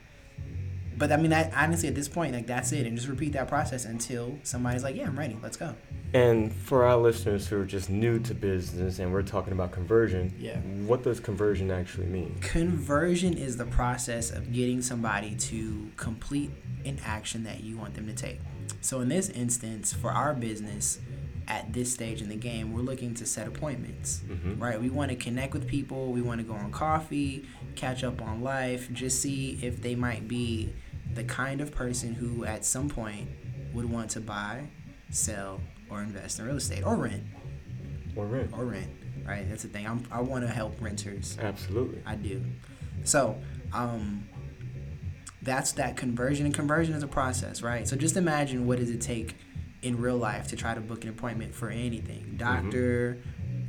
but 0.96 1.10
I 1.10 1.16
mean, 1.16 1.32
I, 1.32 1.50
honestly, 1.50 1.88
at 1.88 1.94
this 1.96 2.08
point, 2.08 2.34
like 2.34 2.46
that's 2.46 2.70
it, 2.72 2.86
and 2.86 2.96
just 2.96 3.08
repeat 3.08 3.32
that 3.32 3.48
process 3.48 3.84
until 3.84 4.38
somebody's 4.44 4.84
like, 4.84 4.94
"Yeah, 4.94 5.06
I'm 5.06 5.18
ready. 5.18 5.36
Let's 5.42 5.56
go." 5.56 5.74
And 6.12 6.52
for 6.52 6.84
our 6.84 6.96
listeners 6.96 7.48
who 7.48 7.60
are 7.60 7.64
just 7.64 7.90
new 7.90 8.20
to 8.20 8.34
business 8.34 9.00
and 9.00 9.12
we're 9.12 9.22
talking 9.22 9.52
about 9.52 9.72
conversion, 9.72 10.32
Yeah. 10.38 10.58
what 10.86 11.02
does 11.02 11.18
conversion 11.18 11.72
actually 11.72 12.06
mean? 12.06 12.36
Conversion 12.40 13.34
is 13.34 13.56
the 13.56 13.64
process 13.64 14.30
of 14.30 14.52
getting 14.52 14.80
somebody 14.80 15.34
to 15.34 15.90
complete 15.96 16.52
an 16.84 17.00
action 17.04 17.42
that 17.42 17.64
you 17.64 17.76
want 17.76 17.94
them 17.94 18.06
to 18.06 18.12
take. 18.12 18.38
So 18.80 19.00
in 19.00 19.08
this 19.08 19.28
instance, 19.30 19.92
for 19.92 20.12
our 20.12 20.34
business, 20.34 21.00
at 21.48 21.72
this 21.72 21.92
stage 21.92 22.22
in 22.22 22.28
the 22.28 22.36
game, 22.36 22.72
we're 22.72 22.80
looking 22.80 23.14
to 23.14 23.26
set 23.26 23.46
appointments. 23.46 24.22
Mhm. 24.28 24.60
Right? 24.60 24.80
We 24.80 24.88
want 24.90 25.10
to 25.10 25.16
connect 25.16 25.52
with 25.52 25.66
people. 25.66 26.12
We 26.12 26.22
want 26.22 26.40
to 26.40 26.46
go 26.46 26.54
on 26.54 26.70
coffee, 26.70 27.44
catch 27.74 28.02
up 28.04 28.22
on 28.22 28.42
life, 28.42 28.90
just 28.92 29.20
see 29.20 29.58
if 29.62 29.82
they 29.82 29.94
might 29.94 30.26
be 30.28 30.72
the 31.14 31.24
kind 31.24 31.60
of 31.60 31.70
person 31.70 32.14
who, 32.14 32.44
at 32.44 32.64
some 32.64 32.88
point, 32.88 33.28
would 33.72 33.84
want 33.90 34.10
to 34.12 34.20
buy, 34.20 34.68
sell, 35.10 35.60
or 35.90 36.02
invest 36.02 36.38
in 36.38 36.46
real 36.46 36.56
estate 36.56 36.82
or 36.84 36.96
rent. 36.96 37.22
or 38.16 38.26
rent. 38.26 38.50
or 38.52 38.64
rent. 38.64 38.90
Right, 39.26 39.48
that's 39.48 39.62
the 39.62 39.68
thing. 39.68 39.86
I'm, 39.86 40.02
I 40.10 40.20
want 40.20 40.46
to 40.46 40.52
help 40.52 40.76
renters. 40.80 41.36
Absolutely. 41.40 42.00
I 42.06 42.14
do. 42.14 42.42
So, 43.04 43.38
um, 43.72 44.28
that's 45.42 45.72
that 45.72 45.96
conversion, 45.96 46.46
and 46.46 46.54
conversion 46.54 46.94
is 46.94 47.02
a 47.02 47.06
process, 47.08 47.60
right? 47.62 47.86
So 47.88 47.96
just 47.96 48.16
imagine 48.16 48.66
what 48.66 48.78
does 48.78 48.90
it 48.90 49.00
take 49.00 49.36
in 49.84 50.00
real 50.00 50.16
life 50.16 50.48
to 50.48 50.56
try 50.56 50.74
to 50.74 50.80
book 50.80 51.04
an 51.04 51.10
appointment 51.10 51.54
for 51.54 51.68
anything, 51.68 52.22
mm-hmm. 52.22 52.36
doctor, 52.38 53.18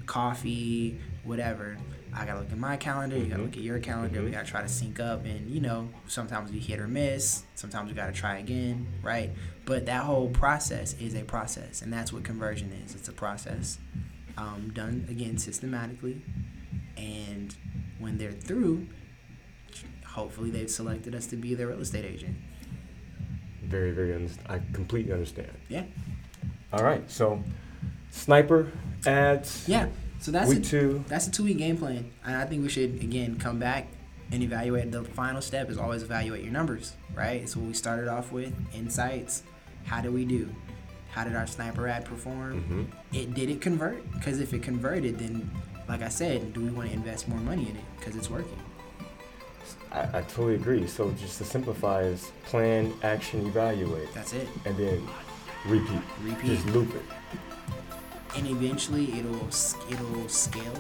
coffee, 0.05 0.99
whatever. 1.23 1.77
I 2.13 2.25
gotta 2.25 2.39
look 2.39 2.51
at 2.51 2.57
my 2.57 2.77
calendar. 2.77 3.17
You 3.17 3.23
gotta 3.23 3.35
mm-hmm. 3.35 3.43
look 3.43 3.57
at 3.57 3.63
your 3.63 3.79
calendar. 3.79 4.19
We 4.19 4.27
mm-hmm. 4.27 4.35
gotta 4.35 4.47
try 4.47 4.61
to 4.61 4.69
sync 4.69 5.01
up, 5.01 5.25
and 5.25 5.49
you 5.49 5.59
know, 5.59 5.89
sometimes 6.07 6.51
we 6.51 6.59
hit 6.59 6.79
or 6.79 6.87
miss. 6.87 7.43
Sometimes 7.55 7.89
we 7.89 7.95
gotta 7.95 8.13
try 8.13 8.37
again, 8.37 8.87
right? 9.03 9.31
But 9.65 9.85
that 9.87 10.03
whole 10.03 10.29
process 10.29 10.93
is 10.99 11.13
a 11.13 11.23
process, 11.23 11.81
and 11.81 11.91
that's 11.91 12.13
what 12.13 12.23
conversion 12.23 12.71
is. 12.85 12.95
It's 12.95 13.09
a 13.09 13.13
process 13.13 13.77
um, 14.37 14.71
done 14.73 15.05
again 15.09 15.37
systematically, 15.37 16.21
and 16.95 17.53
when 17.99 18.17
they're 18.17 18.31
through, 18.31 18.87
hopefully 20.05 20.49
they've 20.49 20.71
selected 20.71 21.13
us 21.13 21.27
to 21.27 21.35
be 21.35 21.53
their 21.53 21.67
real 21.67 21.81
estate 21.81 22.05
agent. 22.05 22.37
Very, 23.67 23.91
very. 23.91 24.29
I 24.47 24.59
completely 24.73 25.11
understand. 25.13 25.51
Yeah, 25.69 25.83
All 26.73 26.83
right. 26.83 27.09
So, 27.09 27.41
sniper 28.11 28.71
ads. 29.05 29.65
yeah. 29.67 29.87
So 30.19 30.31
that's 30.31 30.49
Week 30.49 30.59
a, 30.59 30.61
two. 30.61 31.03
that's 31.07 31.27
a 31.27 31.31
two 31.31 31.43
week 31.43 31.57
game 31.57 31.77
plan, 31.77 32.09
and 32.25 32.35
I 32.35 32.45
think 32.45 32.63
we 32.63 32.69
should 32.69 32.95
again 33.03 33.37
come 33.37 33.59
back 33.59 33.87
and 34.31 34.41
evaluate. 34.41 34.91
The 34.91 35.03
final 35.03 35.41
step 35.41 35.69
is 35.69 35.77
always 35.77 36.01
evaluate 36.03 36.43
your 36.43 36.51
numbers, 36.53 36.93
right? 37.13 37.47
So 37.47 37.59
we 37.59 37.73
started 37.73 38.07
off 38.07 38.31
with 38.31 38.53
insights. 38.73 39.43
How 39.83 40.01
did 40.01 40.13
we 40.13 40.25
do? 40.25 40.49
How 41.11 41.23
did 41.25 41.35
our 41.35 41.45
sniper 41.45 41.87
ad 41.87 42.05
perform? 42.05 42.89
Mhm. 43.13 43.15
It 43.19 43.33
did 43.35 43.49
it 43.49 43.61
convert? 43.61 44.09
Because 44.13 44.39
if 44.39 44.53
it 44.53 44.63
converted, 44.63 45.19
then 45.19 45.49
like 45.87 46.01
I 46.01 46.09
said, 46.09 46.53
do 46.53 46.61
we 46.61 46.71
want 46.71 46.89
to 46.89 46.95
invest 46.95 47.27
more 47.27 47.39
money 47.39 47.69
in 47.69 47.75
it? 47.75 47.83
Because 47.99 48.15
it's 48.15 48.29
working. 48.29 48.57
I, 49.91 50.01
I 50.19 50.21
totally 50.23 50.55
agree. 50.55 50.87
So 50.87 51.11
just 51.11 51.37
to 51.39 51.43
simplify 51.45 52.01
is 52.01 52.31
plan, 52.45 52.93
action, 53.03 53.45
evaluate, 53.47 54.13
That's 54.13 54.33
it. 54.33 54.47
and 54.65 54.75
then 54.77 55.07
repeat. 55.65 56.01
Repeat. 56.23 56.45
Just 56.47 56.65
loop 56.67 56.93
it. 56.95 57.03
and 58.35 58.47
eventually 58.47 59.11
it'll 59.19 59.47
it'll 59.89 60.27
scale. 60.29 60.73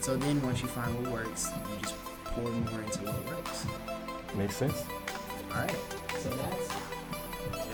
So 0.00 0.16
then 0.16 0.40
once 0.42 0.62
you 0.62 0.68
find 0.68 0.94
what 1.02 1.12
works, 1.12 1.50
you 1.70 1.80
just 1.82 1.96
pour 2.24 2.44
more 2.48 2.80
into 2.82 2.98
what 3.00 3.26
works. 3.36 3.66
Makes 4.36 4.56
sense. 4.56 4.82
All 5.50 5.58
right. 5.60 5.76
So 6.20 6.30
that's 6.30 6.68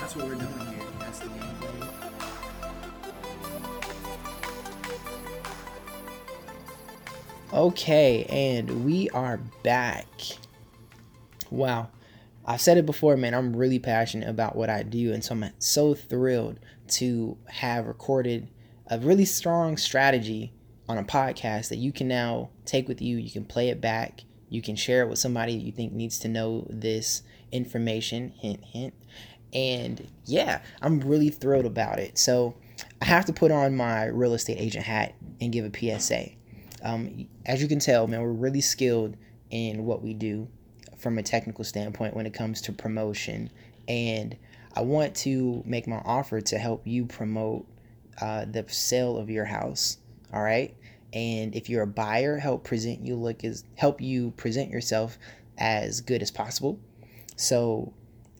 that's 0.00 0.16
what 0.16 0.26
we're 0.26 0.34
doing 0.34 0.66
here. 0.72 0.86
That's 1.00 1.18
the 1.20 1.28
game 1.28 1.54
plan. 1.60 1.88
Okay, 7.52 8.24
and 8.28 8.84
we 8.84 9.08
are 9.10 9.38
back. 9.62 10.06
Wow. 11.50 11.88
I've 12.44 12.62
said 12.62 12.78
it 12.78 12.86
before, 12.86 13.16
man. 13.16 13.34
I'm 13.34 13.54
really 13.54 13.78
passionate 13.78 14.28
about 14.28 14.56
what 14.56 14.70
I 14.70 14.82
do, 14.82 15.12
and 15.12 15.22
so 15.22 15.34
I'm 15.34 15.50
so 15.58 15.94
thrilled 15.94 16.58
to 16.88 17.36
have 17.46 17.86
recorded 17.86 18.48
a 18.86 18.98
really 18.98 19.26
strong 19.26 19.76
strategy 19.76 20.52
on 20.88 20.96
a 20.96 21.04
podcast 21.04 21.68
that 21.68 21.76
you 21.76 21.92
can 21.92 22.08
now 22.08 22.48
take 22.64 22.88
with 22.88 23.02
you. 23.02 23.18
You 23.18 23.30
can 23.30 23.44
play 23.44 23.68
it 23.68 23.82
back. 23.82 24.24
You 24.48 24.62
can 24.62 24.76
share 24.76 25.02
it 25.02 25.10
with 25.10 25.18
somebody 25.18 25.58
that 25.58 25.64
you 25.64 25.72
think 25.72 25.92
needs 25.92 26.18
to 26.20 26.28
know 26.28 26.66
this 26.70 27.22
information. 27.52 28.32
Hint, 28.38 28.64
hint. 28.64 28.94
And 29.52 30.08
yeah, 30.24 30.62
I'm 30.80 31.00
really 31.00 31.28
thrilled 31.28 31.66
about 31.66 31.98
it. 31.98 32.16
So 32.16 32.54
I 33.02 33.04
have 33.04 33.26
to 33.26 33.32
put 33.34 33.50
on 33.50 33.76
my 33.76 34.06
real 34.06 34.32
estate 34.32 34.58
agent 34.58 34.86
hat 34.86 35.14
and 35.40 35.52
give 35.52 35.66
a 35.66 35.98
PSA. 35.98 36.30
Um, 36.82 37.28
as 37.44 37.60
you 37.60 37.68
can 37.68 37.78
tell, 37.78 38.06
man, 38.06 38.22
we're 38.22 38.32
really 38.32 38.62
skilled 38.62 39.16
in 39.50 39.84
what 39.84 40.02
we 40.02 40.14
do 40.14 40.48
from 40.98 41.18
a 41.18 41.22
technical 41.22 41.64
standpoint 41.64 42.14
when 42.14 42.26
it 42.26 42.34
comes 42.34 42.60
to 42.62 42.72
promotion. 42.72 43.50
And 43.86 44.36
I 44.74 44.82
want 44.82 45.14
to 45.16 45.62
make 45.64 45.86
my 45.86 46.02
offer 46.04 46.40
to 46.40 46.58
help 46.58 46.86
you 46.86 47.06
promote 47.06 47.66
uh, 48.20 48.44
the 48.44 48.64
sale 48.68 49.16
of 49.16 49.30
your 49.30 49.44
house. 49.44 49.98
All 50.32 50.42
right. 50.42 50.74
And 51.12 51.54
if 51.54 51.70
you're 51.70 51.82
a 51.82 51.86
buyer, 51.86 52.36
help 52.36 52.64
present 52.64 53.04
you 53.04 53.16
look 53.16 53.44
as 53.44 53.64
help 53.76 54.00
you 54.00 54.32
present 54.32 54.70
yourself 54.70 55.18
as 55.56 56.00
good 56.00 56.20
as 56.20 56.30
possible. 56.30 56.78
So 57.36 57.94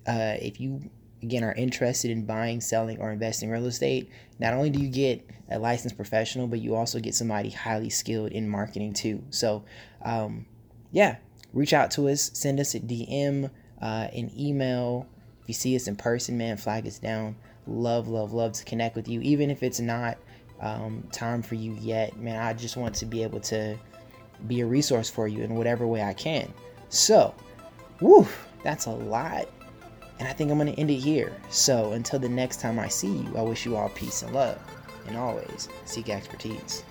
uh, 0.07 0.37
if 0.41 0.61
you 0.61 0.91
again 1.23 1.45
are 1.45 1.55
interested 1.55 2.11
in 2.11 2.27
buying, 2.27 2.61
selling, 2.61 2.99
or 2.99 3.11
investing 3.11 3.51
real 3.51 3.67
estate, 3.67 4.11
not 4.39 4.53
only 4.53 4.71
do 4.71 4.81
you 4.81 4.89
get 4.89 5.29
a 5.51 5.59
licensed 5.59 5.97
professional, 5.97 6.47
but 6.47 6.61
you 6.61 6.75
also 6.75 7.01
get 7.01 7.15
somebody 7.15 7.51
highly 7.51 7.91
skilled 7.91 8.33
in 8.33 8.49
marketing 8.49 8.93
too. 8.93 9.23
So, 9.31 9.65
um, 10.05 10.47
yeah, 10.93 11.17
reach 11.53 11.73
out 11.73 11.91
to 11.93 12.09
us, 12.09 12.31
send 12.35 12.61
us 12.61 12.75
a 12.75 12.81
DM, 12.81 13.51
uh, 13.81 14.09
an 14.13 14.31
email. 14.39 15.07
If 15.43 15.49
you 15.49 15.55
see 15.55 15.77
us 15.77 15.89
in 15.89 15.97
person, 15.97 16.39
man, 16.39 16.57
flag 16.57 16.87
us 16.87 16.99
down. 16.99 17.37
Love, 17.67 18.09
love, 18.09 18.33
love 18.33 18.53
to 18.55 18.65
connect 18.65 18.97
with 18.97 19.09
you, 19.09 19.21
even 19.21 19.51
if 19.51 19.63
it's 19.63 19.81
not 19.81 20.19
um, 20.61 21.05
time 21.13 21.43
for 21.43 21.55
you 21.55 21.77
yet, 21.81 22.17
man. 22.19 22.41
I 22.43 22.53
just 22.53 22.77
want 22.77 22.95
to 22.97 23.07
be 23.07 23.23
able 23.23 23.41
to 23.41 23.77
be 24.47 24.61
a 24.61 24.67
resource 24.67 25.11
for 25.11 25.29
you 25.29 25.43
in 25.43 25.55
whatever 25.55 25.87
way 25.87 26.03
I 26.03 26.15
can. 26.15 26.53
So, 26.89 27.35
woo, 28.01 28.27
that's 28.63 28.87
a 28.87 28.91
lot. 28.91 29.49
And 30.19 30.27
I 30.27 30.33
think 30.33 30.51
I'm 30.51 30.59
going 30.59 30.73
to 30.73 30.81
end 30.81 30.91
it 30.91 30.97
here. 30.97 31.37
So 31.49 31.93
until 31.93 32.19
the 32.19 32.29
next 32.29 32.61
time 32.61 32.79
I 32.79 32.89
see 32.89 33.19
you, 33.19 33.37
I 33.37 33.43
wish 33.43 33.65
you 33.65 33.77
all 33.77 33.89
peace 33.91 34.23
and 34.23 34.33
love. 34.33 34.59
And 35.07 35.17
always 35.17 35.69
seek 35.85 36.11
expertise. 36.11 36.83